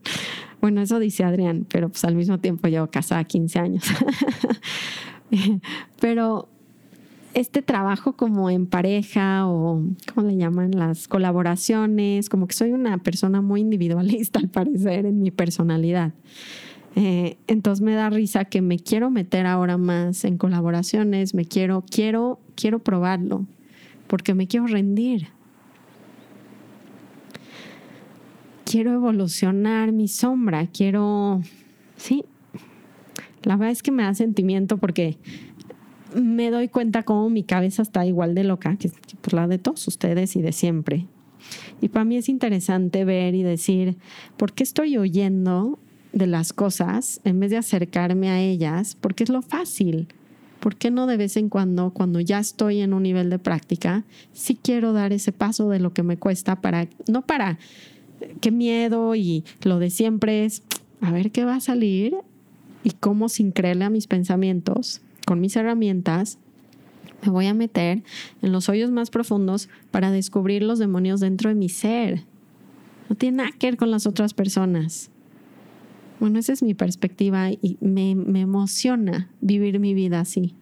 Bueno, 0.61 0.81
eso 0.81 0.99
dice 0.99 1.25
Adrián, 1.25 1.67
pero 1.71 1.89
pues 1.91 2.05
al 2.05 2.15
mismo 2.15 2.39
tiempo 2.39 2.69
llevo 2.69 2.87
casada 2.87 3.23
15 3.25 3.59
años. 3.59 3.85
pero 6.01 6.49
este 7.35 7.63
trabajo 7.63 8.15
como 8.15 8.49
en 8.49 8.67
pareja 8.67 9.47
o, 9.47 9.83
¿cómo 10.15 10.29
le 10.29 10.37
llaman? 10.37 10.71
Las 10.71 11.09
colaboraciones, 11.09 12.29
como 12.29 12.47
que 12.47 12.55
soy 12.55 12.73
una 12.73 12.99
persona 12.99 13.41
muy 13.43 13.61
individualista 13.61 14.39
al 14.41 14.49
parecer 14.49 15.05
en 15.07 15.21
mi 15.21 15.31
personalidad. 15.31 16.13
Eh, 16.97 17.39
entonces 17.49 17.83
me 17.83 17.95
da 17.95 18.09
risa 18.09 18.45
que 18.45 18.63
me 18.63 18.79
quiero 18.79 19.11
meter 19.11 19.47
ahora 19.47 19.77
más 19.77 20.25
en 20.25 20.39
colaboraciones, 20.39 21.35
me 21.35 21.45
quiero, 21.45 21.85
quiero, 21.91 22.39
quiero 22.55 22.79
probarlo, 22.79 23.47
porque 24.07 24.35
me 24.35 24.47
quiero 24.47 24.67
rendir. 24.67 25.29
Quiero 28.65 28.93
evolucionar 28.93 29.93
mi 29.93 30.09
sombra, 30.09 30.67
quiero, 30.69 31.43
sí, 31.97 32.25
la 33.43 33.57
verdad 33.57 33.73
es 33.73 33.83
que 33.83 33.91
me 33.91 34.03
da 34.03 34.15
sentimiento 34.15 34.79
porque 34.79 35.19
me 36.15 36.51
doy 36.51 36.69
cuenta 36.69 37.03
cómo 37.03 37.29
mi 37.29 37.43
cabeza 37.43 37.83
está 37.83 38.07
igual 38.07 38.35
de 38.35 38.45
loca 38.45 38.77
que 38.77 38.91
por 39.21 39.35
la 39.35 39.49
de 39.49 39.59
todos 39.59 39.87
ustedes 39.89 40.37
y 40.37 40.43
de 40.43 40.53
siempre. 40.53 41.07
Y 41.81 41.89
para 41.89 42.05
mí 42.05 42.17
es 42.17 42.29
interesante 42.29 43.05
ver 43.05 43.35
y 43.35 43.43
decir, 43.43 43.97
¿por 44.37 44.53
qué 44.53 44.63
estoy 44.63 44.97
oyendo 44.97 45.79
de 46.15 46.27
las 46.29 46.53
cosas 46.53 47.21
en 47.25 47.41
vez 47.41 47.51
de 47.51 47.57
acercarme 47.59 48.31
a 48.31 48.41
ellas, 48.41 48.97
porque 49.01 49.25
es 49.25 49.31
lo 49.31 49.43
fácil. 49.43 50.07
¿Por 50.61 50.77
qué 50.77 50.91
no 50.91 51.07
de 51.07 51.19
vez 51.19 51.37
en 51.37 51.51
cuando, 51.51 51.91
cuando 51.91 52.21
ya 52.21 52.39
estoy 52.39 52.81
en 52.81 52.95
un 52.95 53.03
nivel 53.03 53.29
de 53.29 53.39
práctica, 53.39 54.05
sí 54.33 54.57
quiero 54.61 54.93
dar 54.93 55.13
ese 55.13 55.33
paso 55.33 55.69
de 55.69 55.81
lo 55.81 55.93
que 55.93 56.03
me 56.03 56.17
cuesta 56.17 56.61
para, 56.61 56.89
no 57.09 57.23
para 57.23 57.59
qué 58.41 58.51
miedo 58.51 59.15
y 59.15 59.45
lo 59.63 59.79
de 59.79 59.91
siempre 59.91 60.45
es, 60.45 60.63
a 61.01 61.11
ver 61.11 61.33
qué 61.33 61.45
va 61.45 61.57
a 61.57 61.61
salir 61.61 62.15
y 62.85 62.93
cómo 62.93 63.29
sin 63.29 63.51
creerle 63.51 63.85
a 63.85 63.91
mis 63.91 64.07
pensamientos, 64.07 65.03
con 65.27 65.41
mis 65.41 65.57
herramientas, 65.57 66.39
me 67.23 67.33
voy 67.33 67.47
a 67.47 67.55
meter 67.55 68.03
en 68.41 68.53
los 68.53 68.69
hoyos 68.69 68.91
más 68.91 69.11
profundos 69.11 69.69
para 69.91 70.11
descubrir 70.11 70.63
los 70.63 70.79
demonios 70.79 71.21
dentro 71.21 71.49
de 71.49 71.57
mi 71.57 71.69
ser. 71.69 72.23
No 73.09 73.17
tiene 73.17 73.39
nada 73.39 73.51
que 73.59 73.67
ver 73.67 73.77
con 73.77 73.91
las 73.91 74.07
otras 74.07 74.33
personas. 74.33 75.11
Bueno, 76.25 76.39
esa 76.39 76.55
es 76.55 76.63
mi 76.63 76.73
perspectiva 76.73 77.51
y 77.51 77.77
me, 77.83 78.13
emociona 78.13 79.29
vivir 79.43 79.79
mi 79.79 79.93
vida 79.93 80.21
así, 80.21 80.55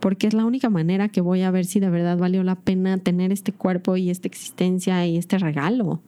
porque 0.00 0.26
es 0.26 0.34
la 0.34 0.44
única 0.44 0.68
manera 0.68 1.08
que 1.08 1.22
voy 1.22 1.40
a 1.40 1.50
ver 1.50 1.64
si 1.64 1.80
de 1.80 1.88
verdad 1.88 2.18
valió 2.18 2.42
la 2.42 2.56
pena 2.56 2.98
tener 2.98 3.32
este 3.32 3.54
cuerpo 3.54 3.96
y 3.96 4.10
esta 4.10 4.28
existencia 4.28 5.06
y 5.06 5.16
este 5.16 5.38
regalo. 5.38 6.02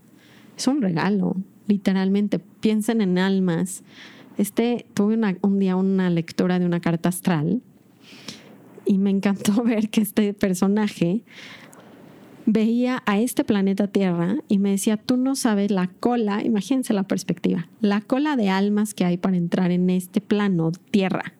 Es 0.54 0.66
un 0.66 0.82
regalo, 0.82 1.34
literalmente. 1.66 2.40
Piensen 2.40 3.00
en 3.00 3.16
almas. 3.16 3.84
Este, 4.36 4.84
tuve 4.92 5.18
un 5.40 5.58
día 5.58 5.76
una 5.76 6.10
lectura 6.10 6.58
de 6.58 6.66
una 6.66 6.80
carta 6.80 7.08
astral 7.08 7.62
y 8.84 8.98
me 8.98 9.08
encantó 9.08 9.62
ver 9.64 9.88
que 9.88 10.02
este 10.02 10.34
personaje 10.34 11.22
veía 12.46 13.02
a 13.06 13.18
este 13.20 13.44
planeta 13.44 13.88
Tierra 13.88 14.36
y 14.48 14.58
me 14.58 14.70
decía, 14.70 14.96
tú 14.96 15.16
no 15.16 15.36
sabes 15.36 15.70
la 15.70 15.88
cola, 15.88 16.42
imagínense 16.44 16.92
la 16.92 17.04
perspectiva, 17.04 17.68
la 17.80 18.00
cola 18.00 18.36
de 18.36 18.48
almas 18.48 18.94
que 18.94 19.04
hay 19.04 19.16
para 19.16 19.36
entrar 19.36 19.70
en 19.70 19.90
este 19.90 20.20
plano 20.20 20.72
Tierra, 20.90 21.34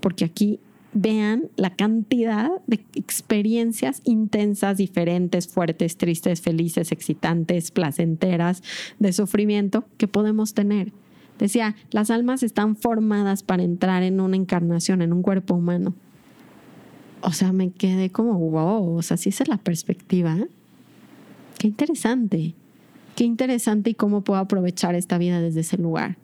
porque 0.00 0.24
aquí 0.24 0.60
vean 0.92 1.50
la 1.56 1.76
cantidad 1.76 2.50
de 2.66 2.84
experiencias 2.94 4.00
intensas, 4.04 4.78
diferentes, 4.78 5.46
fuertes, 5.46 5.98
tristes, 5.98 6.40
felices, 6.40 6.90
excitantes, 6.90 7.70
placenteras, 7.70 8.62
de 8.98 9.12
sufrimiento 9.12 9.84
que 9.98 10.08
podemos 10.08 10.54
tener. 10.54 10.92
Decía, 11.38 11.76
las 11.90 12.10
almas 12.10 12.42
están 12.42 12.76
formadas 12.76 13.42
para 13.42 13.62
entrar 13.62 14.02
en 14.02 14.20
una 14.20 14.36
encarnación, 14.36 15.02
en 15.02 15.12
un 15.12 15.20
cuerpo 15.20 15.54
humano 15.54 15.94
o 17.22 17.32
sea, 17.32 17.52
me 17.52 17.70
quedé 17.70 18.10
como, 18.10 18.38
wow, 18.38 18.96
o 18.96 19.02
sea, 19.02 19.16
si 19.16 19.30
esa 19.30 19.44
es 19.44 19.48
la 19.48 19.56
perspectiva. 19.56 20.36
Qué 21.58 21.66
interesante, 21.66 22.54
qué 23.14 23.24
interesante 23.24 23.90
y 23.90 23.94
cómo 23.94 24.22
puedo 24.22 24.40
aprovechar 24.40 24.94
esta 24.94 25.18
vida 25.18 25.40
desde 25.40 25.60
ese 25.60 25.78
lugar. 25.78 26.16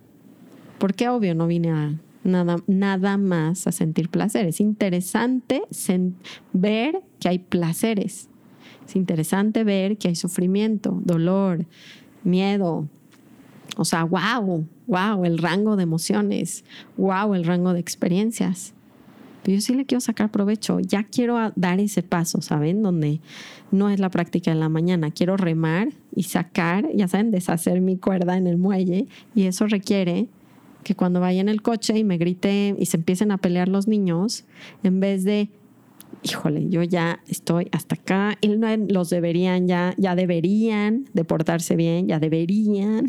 Porque 0.78 1.09
obvio 1.09 1.35
no 1.35 1.46
vine 1.46 1.70
a 1.70 1.94
nada, 2.24 2.57
nada 2.66 3.16
más 3.16 3.66
a 3.66 3.72
sentir 3.72 4.09
placer. 4.09 4.46
Es 4.46 4.61
interesante 4.61 5.62
ver 6.52 7.02
que 7.20 7.28
hay 7.28 7.38
placeres. 7.38 8.28
Es 8.87 8.96
interesante 8.96 9.64
ver 9.64 9.96
que 9.96 10.09
hay 10.09 10.16
sufrimiento, 10.16 11.00
dolor, 11.05 11.66
miedo. 12.24 12.88
O 13.76 13.85
sea, 13.85 14.05
wow, 14.05 14.66
wow, 14.87 15.24
el 15.24 15.38
rango 15.38 15.76
de 15.76 15.85
emociones, 15.85 16.64
wow, 16.96 17.35
el 17.35 17.44
rango 17.44 17.72
de 17.72 17.81
experiencias. 17.81 18.74
Pero 19.42 19.57
yo 19.57 19.61
sí 19.61 19.74
le 19.74 19.87
quiero 19.87 20.00
sacar 20.00 20.31
provecho. 20.31 20.81
Ya 20.81 21.05
quiero 21.05 21.52
dar 21.57 21.81
ese 21.81 22.02
paso, 22.02 22.40
¿saben? 22.42 22.83
Donde 22.83 23.20
no 23.70 23.90
es 23.90 23.98
la 23.98 24.11
práctica 24.11 24.52
de 24.52 24.59
la 24.59 24.68
mañana. 24.68 25.11
Quiero 25.11 25.37
remar 25.37 25.88
y 26.14 26.24
sacar, 26.24 26.88
ya 26.94 27.09
saben, 27.09 27.31
deshacer 27.31 27.81
mi 27.81 27.96
cuerda 27.96 28.37
en 28.37 28.46
el 28.46 28.57
muelle. 28.57 29.09
Y 29.35 29.44
eso 29.44 29.66
requiere 29.66 30.28
que 30.85 30.94
cuando 30.94 31.20
vaya 31.20 31.40
en 31.40 31.48
el 31.48 31.62
coche 31.62 31.98
y 31.98 32.05
me 32.05 32.18
grite 32.18 32.76
y 32.78 32.87
se 32.87 32.96
empiecen 32.96 33.31
a 33.33 33.38
pelear 33.38 33.68
los 33.68 33.88
niños, 33.88 34.44
en 34.83 35.00
vez 35.00 35.24
de, 35.24 35.48
híjole, 36.22 36.68
yo 36.68 36.83
ya 36.83 37.20
estoy 37.28 37.68
hasta 37.72 37.94
acá, 37.94 38.37
y 38.40 38.48
los 38.92 39.11
deberían 39.11 39.66
ya, 39.68 39.94
ya 39.96 40.14
deberían 40.14 41.07
de 41.12 41.24
portarse 41.24 41.76
bien, 41.76 42.09
ya 42.09 42.18
deberían, 42.18 43.07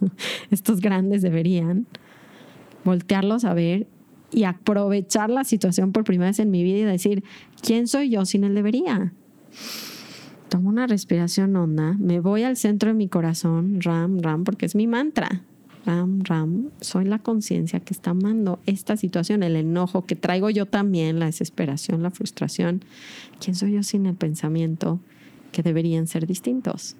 estos 0.50 0.80
grandes 0.80 1.22
deberían 1.22 1.86
voltearlos 2.84 3.44
a 3.44 3.54
ver 3.54 3.88
y 4.32 4.44
aprovechar 4.44 5.30
la 5.30 5.44
situación 5.44 5.92
por 5.92 6.04
primera 6.04 6.30
vez 6.30 6.38
en 6.38 6.50
mi 6.50 6.62
vida 6.62 6.78
y 6.78 6.84
decir, 6.84 7.24
¿quién 7.62 7.86
soy 7.86 8.10
yo 8.10 8.24
sin 8.24 8.44
el 8.44 8.54
debería? 8.54 9.12
Tomo 10.48 10.68
una 10.68 10.86
respiración 10.86 11.56
honda, 11.56 11.94
me 11.98 12.20
voy 12.20 12.42
al 12.42 12.56
centro 12.56 12.88
de 12.88 12.94
mi 12.94 13.08
corazón, 13.08 13.80
ram, 13.80 14.20
ram, 14.20 14.44
porque 14.44 14.66
es 14.66 14.74
mi 14.74 14.86
mantra. 14.86 15.42
Ram, 15.84 16.22
ram, 16.24 16.70
soy 16.80 17.04
la 17.04 17.20
conciencia 17.20 17.78
que 17.78 17.94
está 17.94 18.10
amando 18.10 18.58
esta 18.66 18.96
situación, 18.96 19.44
el 19.44 19.54
enojo 19.54 20.04
que 20.04 20.16
traigo 20.16 20.50
yo 20.50 20.66
también, 20.66 21.20
la 21.20 21.26
desesperación, 21.26 22.02
la 22.02 22.10
frustración. 22.10 22.84
¿Quién 23.40 23.54
soy 23.54 23.74
yo 23.74 23.82
sin 23.84 24.06
el 24.06 24.16
pensamiento? 24.16 25.00
que 25.56 25.62
deberían 25.62 26.06
ser 26.06 26.26
distintos. 26.26 26.96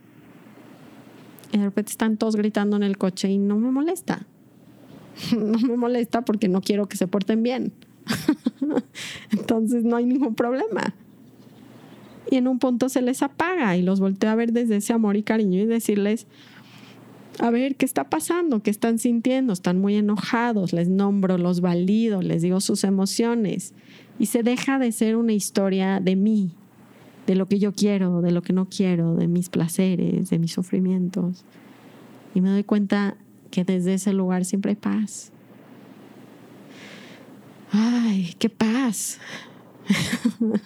Y 1.53 1.59
de 1.59 1.65
repente 1.65 1.91
están 1.91 2.17
todos 2.17 2.37
gritando 2.37 2.75
en 2.77 2.83
el 2.83 2.97
coche 2.97 3.29
y 3.29 3.37
no 3.37 3.59
me 3.59 3.71
molesta. 3.71 4.27
No 5.37 5.59
me 5.59 5.77
molesta 5.77 6.23
porque 6.23 6.49
no 6.49 6.61
quiero 6.61 6.89
que 6.89 6.97
se 6.97 7.07
porten 7.07 7.43
bien. 7.43 7.73
Entonces 9.31 9.85
no 9.85 9.97
hay 9.97 10.07
ningún 10.07 10.35
problema. 10.35 10.95
Y 12.31 12.37
en 12.37 12.49
un 12.49 12.59
punto 12.59 12.89
se 12.89 13.03
les 13.03 13.23
apaga 13.23 13.77
y 13.77 13.83
los 13.83 14.01
volteo 14.01 14.31
a 14.31 14.35
ver 14.35 14.53
desde 14.53 14.77
ese 14.77 14.93
amor 14.93 15.17
y 15.17 15.23
cariño 15.23 15.61
y 15.61 15.67
decirles, 15.67 16.27
a 17.39 17.51
ver, 17.51 17.77
¿qué 17.77 17.85
está 17.85 18.05
pasando? 18.05 18.63
¿Qué 18.63 18.71
están 18.71 18.99
sintiendo? 18.99 19.53
Están 19.53 19.81
muy 19.81 19.95
enojados, 19.97 20.73
les 20.73 20.89
nombro, 20.89 21.39
los 21.39 21.61
valido, 21.61 22.23
les 22.23 22.43
digo 22.43 22.61
sus 22.61 22.83
emociones. 22.85 23.75
Y 24.19 24.27
se 24.27 24.43
deja 24.43 24.79
de 24.79 24.91
ser 24.93 25.17
una 25.17 25.35
historia 25.35 26.01
de 26.01 26.17
mí, 26.17 26.51
de 27.27 27.37
lo 27.37 27.47
que 27.47 27.59
yo 27.59 27.73
quiero, 27.73 28.23
de 28.23 28.33
lo 28.33 28.43
que 28.43 28.53
no 28.53 28.69
quiero, 28.69 29.15
de 29.15 29.29
mis 29.29 29.51
placeres, 29.51 30.31
de 30.31 30.39
mis 30.39 30.53
sufrimientos. 30.53 31.45
Y 32.35 32.41
me 32.41 32.49
doy 32.49 32.65
cuenta 32.65 33.17
que 33.57 33.65
desde 33.65 33.95
ese 33.95 34.13
lugar 34.13 34.45
siempre 34.45 34.73
hay 34.73 34.77
paz. 34.77 35.33
Ay, 37.73 38.35
qué 38.39 38.51
paz. 38.51 39.19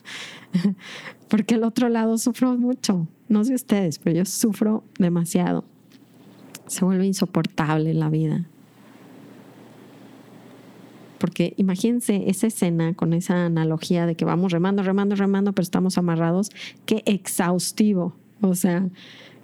Porque 1.29 1.55
el 1.55 1.63
otro 1.63 1.89
lado 1.89 2.19
sufro 2.19 2.59
mucho. 2.59 3.07
No 3.29 3.45
sé 3.45 3.55
ustedes, 3.55 4.01
pero 4.01 4.17
yo 4.17 4.25
sufro 4.25 4.83
demasiado. 4.99 5.65
Se 6.67 6.85
vuelve 6.85 7.07
insoportable 7.07 7.95
la 7.95 8.11
vida. 8.11 8.49
Porque 11.19 11.55
imagínense 11.59 12.29
esa 12.29 12.49
escena 12.49 12.95
con 12.95 13.13
esa 13.13 13.47
analogía 13.47 14.05
de 14.05 14.17
que 14.17 14.25
vamos 14.25 14.51
remando, 14.51 14.83
remando, 14.83 15.15
remando, 15.15 15.53
pero 15.53 15.63
estamos 15.63 15.97
amarrados. 15.97 16.51
Qué 16.87 17.05
exhaustivo. 17.07 18.17
O 18.41 18.57
sea, 18.57 18.89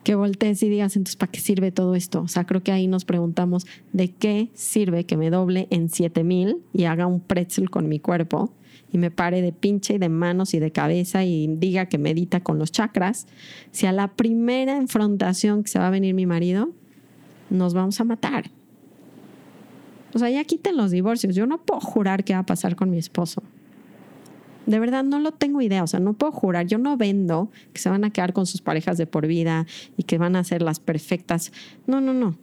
que 0.06 0.14
voltees 0.14 0.62
y 0.62 0.68
digas, 0.68 0.94
entonces, 0.94 1.16
¿para 1.16 1.32
qué 1.32 1.40
sirve 1.40 1.72
todo 1.72 1.96
esto? 1.96 2.20
O 2.22 2.28
sea, 2.28 2.44
creo 2.44 2.62
que 2.62 2.70
ahí 2.70 2.86
nos 2.86 3.04
preguntamos, 3.04 3.66
¿de 3.92 4.12
qué 4.12 4.50
sirve 4.54 5.02
que 5.02 5.16
me 5.16 5.30
doble 5.30 5.66
en 5.70 5.90
7000 5.90 6.58
y 6.72 6.84
haga 6.84 7.08
un 7.08 7.18
pretzel 7.18 7.70
con 7.70 7.88
mi 7.88 7.98
cuerpo 7.98 8.52
y 8.92 8.98
me 8.98 9.10
pare 9.10 9.42
de 9.42 9.50
pinche 9.50 9.94
y 9.94 9.98
de 9.98 10.08
manos 10.08 10.54
y 10.54 10.60
de 10.60 10.70
cabeza 10.70 11.24
y 11.24 11.48
diga 11.48 11.86
que 11.86 11.98
medita 11.98 12.38
con 12.38 12.56
los 12.56 12.70
chakras? 12.70 13.26
Si 13.72 13.86
a 13.86 13.92
la 13.92 14.14
primera 14.14 14.76
enfrentación 14.76 15.64
que 15.64 15.70
se 15.70 15.80
va 15.80 15.88
a 15.88 15.90
venir 15.90 16.14
mi 16.14 16.24
marido, 16.24 16.70
nos 17.50 17.74
vamos 17.74 18.00
a 18.00 18.04
matar. 18.04 18.52
O 20.14 20.20
sea, 20.20 20.30
ya 20.30 20.44
quiten 20.44 20.76
los 20.76 20.92
divorcios. 20.92 21.34
Yo 21.34 21.46
no 21.46 21.58
puedo 21.58 21.80
jurar 21.80 22.22
qué 22.22 22.34
va 22.34 22.38
a 22.38 22.46
pasar 22.46 22.76
con 22.76 22.90
mi 22.90 22.98
esposo. 22.98 23.42
De 24.66 24.80
verdad 24.80 25.04
no 25.04 25.20
lo 25.20 25.32
tengo 25.32 25.62
idea, 25.62 25.84
o 25.84 25.86
sea, 25.86 26.00
no 26.00 26.12
puedo 26.12 26.32
jurar, 26.32 26.66
yo 26.66 26.78
no 26.78 26.96
vendo 26.96 27.50
que 27.72 27.80
se 27.80 27.88
van 27.88 28.04
a 28.04 28.10
quedar 28.10 28.32
con 28.32 28.46
sus 28.46 28.60
parejas 28.60 28.98
de 28.98 29.06
por 29.06 29.26
vida 29.26 29.66
y 29.96 30.02
que 30.02 30.18
van 30.18 30.34
a 30.34 30.42
ser 30.42 30.60
las 30.62 30.80
perfectas. 30.80 31.52
No, 31.86 32.00
no, 32.00 32.12
no. 32.12 32.36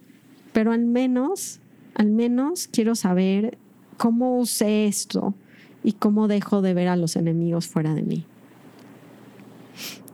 Pero 0.52 0.72
al 0.72 0.84
menos, 0.86 1.60
al 1.94 2.10
menos 2.10 2.68
quiero 2.68 2.94
saber 2.94 3.58
cómo 3.98 4.38
usé 4.38 4.86
esto 4.86 5.34
y 5.82 5.92
cómo 5.92 6.28
dejo 6.28 6.62
de 6.62 6.72
ver 6.72 6.88
a 6.88 6.96
los 6.96 7.16
enemigos 7.16 7.66
fuera 7.66 7.94
de 7.94 8.02
mí. 8.02 8.24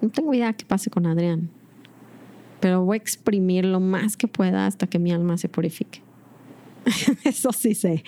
No 0.03 0.09
tengo 0.09 0.35
idea 0.35 0.53
qué 0.53 0.65
pase 0.65 0.91
con 0.91 1.07
Adrián, 1.07 1.51
pero 2.61 2.85
voy 2.85 2.97
a 2.97 2.99
exprimir 2.99 3.65
lo 3.65 3.79
más 3.79 4.17
que 4.17 4.27
pueda 4.27 4.67
hasta 4.67 4.87
que 4.87 4.99
mi 4.99 5.13
alma 5.13 5.39
se 5.39 5.49
purifique. 5.49 6.03
Eso 7.25 7.53
sí 7.53 7.75
sé. 7.75 8.05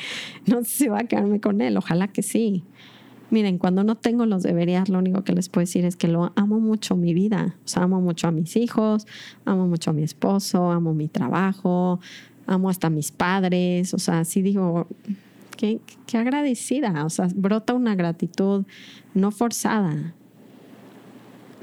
No 0.46 0.64
sé 0.64 0.70
si 0.70 0.88
va 0.88 1.00
a 1.00 1.04
quedarme 1.04 1.40
con 1.40 1.60
él, 1.60 1.76
ojalá 1.76 2.08
que 2.08 2.22
sí. 2.22 2.64
Miren, 3.32 3.56
cuando 3.56 3.82
no 3.82 3.96
tengo 3.96 4.26
los 4.26 4.42
deberías, 4.42 4.90
lo 4.90 4.98
único 4.98 5.24
que 5.24 5.32
les 5.32 5.48
puedo 5.48 5.62
decir 5.62 5.86
es 5.86 5.96
que 5.96 6.06
lo 6.06 6.34
amo 6.36 6.60
mucho 6.60 6.96
mi 6.96 7.14
vida. 7.14 7.56
O 7.64 7.68
sea, 7.68 7.84
amo 7.84 8.02
mucho 8.02 8.28
a 8.28 8.30
mis 8.30 8.56
hijos, 8.56 9.06
amo 9.46 9.66
mucho 9.66 9.88
a 9.88 9.94
mi 9.94 10.02
esposo, 10.02 10.70
amo 10.70 10.92
mi 10.92 11.08
trabajo, 11.08 11.98
amo 12.46 12.68
hasta 12.68 12.88
a 12.88 12.90
mis 12.90 13.10
padres. 13.10 13.94
O 13.94 13.98
sea, 13.98 14.26
sí 14.26 14.42
digo, 14.42 14.86
qué, 15.56 15.80
qué 16.06 16.18
agradecida. 16.18 17.06
O 17.06 17.08
sea, 17.08 17.28
brota 17.34 17.72
una 17.72 17.94
gratitud 17.94 18.66
no 19.14 19.30
forzada, 19.30 20.12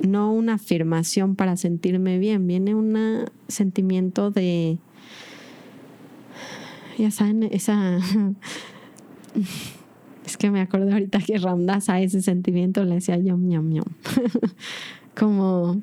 no 0.01 0.33
una 0.33 0.55
afirmación 0.55 1.35
para 1.35 1.55
sentirme 1.55 2.17
bien, 2.17 2.47
viene 2.47 2.73
un 2.73 3.25
sentimiento 3.47 4.31
de 4.31 4.79
ya 6.97 7.11
saben, 7.11 7.43
esa... 7.43 7.99
es 10.29 10.37
que 10.37 10.51
me 10.51 10.61
acuerdo 10.61 10.91
ahorita 10.91 11.19
que 11.19 11.39
Ramdas 11.39 11.89
a 11.89 11.99
ese 11.99 12.21
sentimiento 12.21 12.83
le 12.85 12.95
decía 12.95 13.17
yom, 13.17 13.49
yom, 13.49 13.71
yom. 13.71 13.85
Como 15.17 15.81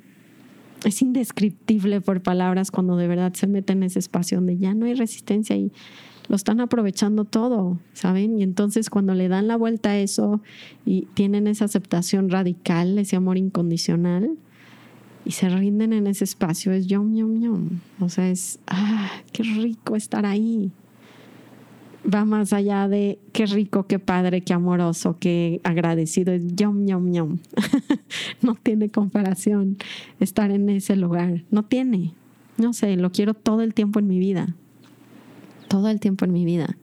es 0.85 1.02
indescriptible 1.02 2.00
por 2.00 2.22
palabras 2.22 2.70
cuando 2.70 2.96
de 2.96 3.09
verdad 3.09 3.32
se 3.35 3.48
mete 3.48 3.72
en 3.72 3.82
ese 3.82 3.98
espacio 3.98 4.38
donde 4.38 4.56
ya 4.56 4.72
no 4.72 4.87
hay 4.87 4.94
resistencia 4.94 5.56
y 5.56 5.72
lo 6.28 6.37
están 6.37 6.61
aprovechando 6.61 7.24
todo, 7.24 7.80
¿saben? 7.92 8.38
Y 8.38 8.44
entonces 8.44 8.88
cuando 8.88 9.14
le 9.14 9.28
dan 9.28 9.48
la 9.48 9.56
vuelta 9.56 9.90
a 9.90 9.98
eso 9.98 10.40
y 10.85 11.02
tienen 11.14 11.48
esa 11.48 11.64
aceptación 11.64 12.30
radical, 12.30 12.98
ese 12.98 13.16
amor 13.16 13.38
incondicional, 13.38 14.30
y 15.24 15.32
se 15.32 15.48
rinden 15.48 15.92
en 15.92 16.06
ese 16.06 16.22
espacio, 16.22 16.70
es 16.72 16.87
yom, 16.87 17.16
yom, 17.16 17.40
yom. 17.40 17.68
O 17.98 18.09
sea, 18.09 18.30
es, 18.30 18.61
ah, 18.68 19.11
qué 19.32 19.42
rico 19.42 19.96
estar 19.96 20.24
ahí 20.24 20.70
va 22.12 22.24
más 22.24 22.52
allá 22.52 22.88
de 22.88 23.18
qué 23.32 23.46
rico, 23.46 23.86
qué 23.86 23.98
padre, 23.98 24.40
qué 24.40 24.52
amoroso, 24.52 25.16
qué 25.18 25.60
agradecido. 25.64 26.34
Yom, 26.36 26.86
yom, 26.86 27.12
yom. 27.12 27.38
no 28.42 28.54
tiene 28.54 28.90
comparación 28.90 29.76
estar 30.20 30.50
en 30.50 30.68
ese 30.68 30.96
lugar. 30.96 31.44
No 31.50 31.64
tiene. 31.64 32.14
No 32.58 32.72
sé, 32.72 32.96
lo 32.96 33.10
quiero 33.12 33.34
todo 33.34 33.62
el 33.62 33.74
tiempo 33.74 33.98
en 33.98 34.06
mi 34.06 34.18
vida. 34.18 34.54
Todo 35.68 35.88
el 35.88 36.00
tiempo 36.00 36.24
en 36.24 36.32
mi 36.32 36.44
vida. 36.44 36.76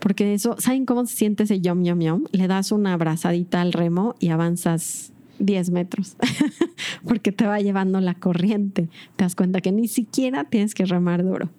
Porque 0.00 0.34
eso, 0.34 0.56
¿saben 0.58 0.84
cómo 0.84 1.06
se 1.06 1.16
siente 1.16 1.44
ese 1.44 1.60
yom, 1.60 1.84
yom, 1.84 2.00
yom? 2.00 2.24
Le 2.32 2.46
das 2.46 2.72
una 2.72 2.92
abrazadita 2.92 3.60
al 3.60 3.72
remo 3.72 4.14
y 4.20 4.28
avanzas 4.28 5.12
10 5.38 5.70
metros. 5.70 6.16
Porque 7.04 7.32
te 7.32 7.46
va 7.46 7.60
llevando 7.60 8.00
la 8.00 8.14
corriente. 8.14 8.88
Te 9.16 9.24
das 9.24 9.34
cuenta 9.34 9.60
que 9.60 9.72
ni 9.72 9.88
siquiera 9.88 10.44
tienes 10.44 10.74
que 10.74 10.84
remar 10.84 11.24
duro. 11.24 11.50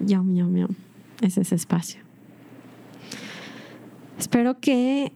Yom, 0.00 0.34
yom, 0.34 0.56
yom 0.56 0.91
es 1.24 1.38
ese 1.38 1.54
espacio. 1.54 2.00
Espero 4.18 4.60
que 4.60 5.12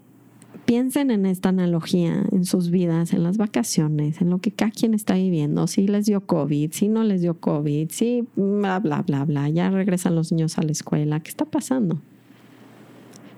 piensen 0.64 1.10
en 1.10 1.26
esta 1.26 1.50
analogía 1.50 2.24
en 2.32 2.44
sus 2.44 2.70
vidas, 2.70 3.12
en 3.12 3.22
las 3.22 3.36
vacaciones, 3.38 4.20
en 4.20 4.30
lo 4.30 4.38
que 4.38 4.50
cada 4.50 4.72
quien 4.72 4.94
está 4.94 5.14
viviendo, 5.14 5.66
si 5.68 5.86
les 5.86 6.06
dio 6.06 6.20
COVID, 6.22 6.72
si 6.72 6.88
no 6.88 7.04
les 7.04 7.22
dio 7.22 7.38
COVID, 7.38 7.88
si 7.90 8.26
bla, 8.34 8.80
bla, 8.80 9.02
bla, 9.02 9.24
bla, 9.24 9.48
ya 9.48 9.70
regresan 9.70 10.16
los 10.16 10.32
niños 10.32 10.58
a 10.58 10.62
la 10.62 10.72
escuela, 10.72 11.20
¿qué 11.20 11.30
está 11.30 11.44
pasando? 11.44 12.00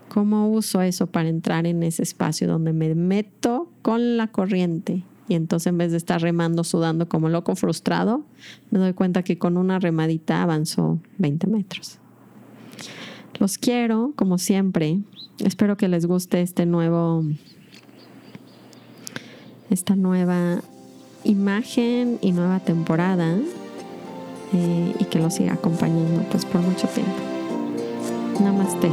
¿Cómo 0.08 0.48
uso 0.50 0.80
eso 0.80 1.06
para 1.06 1.28
entrar 1.28 1.66
en 1.66 1.82
ese 1.82 2.02
espacio 2.02 2.48
donde 2.48 2.72
me 2.72 2.94
meto 2.94 3.70
con 3.82 4.16
la 4.16 4.28
corriente? 4.28 5.04
Y 5.28 5.34
entonces 5.34 5.66
en 5.66 5.76
vez 5.76 5.90
de 5.90 5.98
estar 5.98 6.22
remando, 6.22 6.64
sudando 6.64 7.10
como 7.10 7.28
loco, 7.28 7.54
frustrado, 7.54 8.24
me 8.70 8.78
doy 8.78 8.94
cuenta 8.94 9.22
que 9.22 9.36
con 9.36 9.58
una 9.58 9.78
remadita 9.78 10.42
avanzó 10.42 10.98
20 11.18 11.46
metros. 11.46 11.98
Los 13.38 13.58
quiero, 13.58 14.12
como 14.16 14.38
siempre. 14.38 14.98
Espero 15.44 15.76
que 15.76 15.88
les 15.88 16.06
guste 16.06 16.42
este 16.42 16.66
nuevo, 16.66 17.24
esta 19.70 19.94
nueva 19.94 20.60
imagen 21.24 22.18
y 22.20 22.32
nueva 22.32 22.60
temporada 22.60 23.36
eh, 24.52 24.94
y 24.98 25.04
que 25.04 25.20
los 25.20 25.34
siga 25.34 25.54
acompañando 25.54 26.22
pues 26.30 26.44
por 26.44 26.60
mucho 26.62 26.88
tiempo. 26.88 27.12
Namaste. 28.40 28.88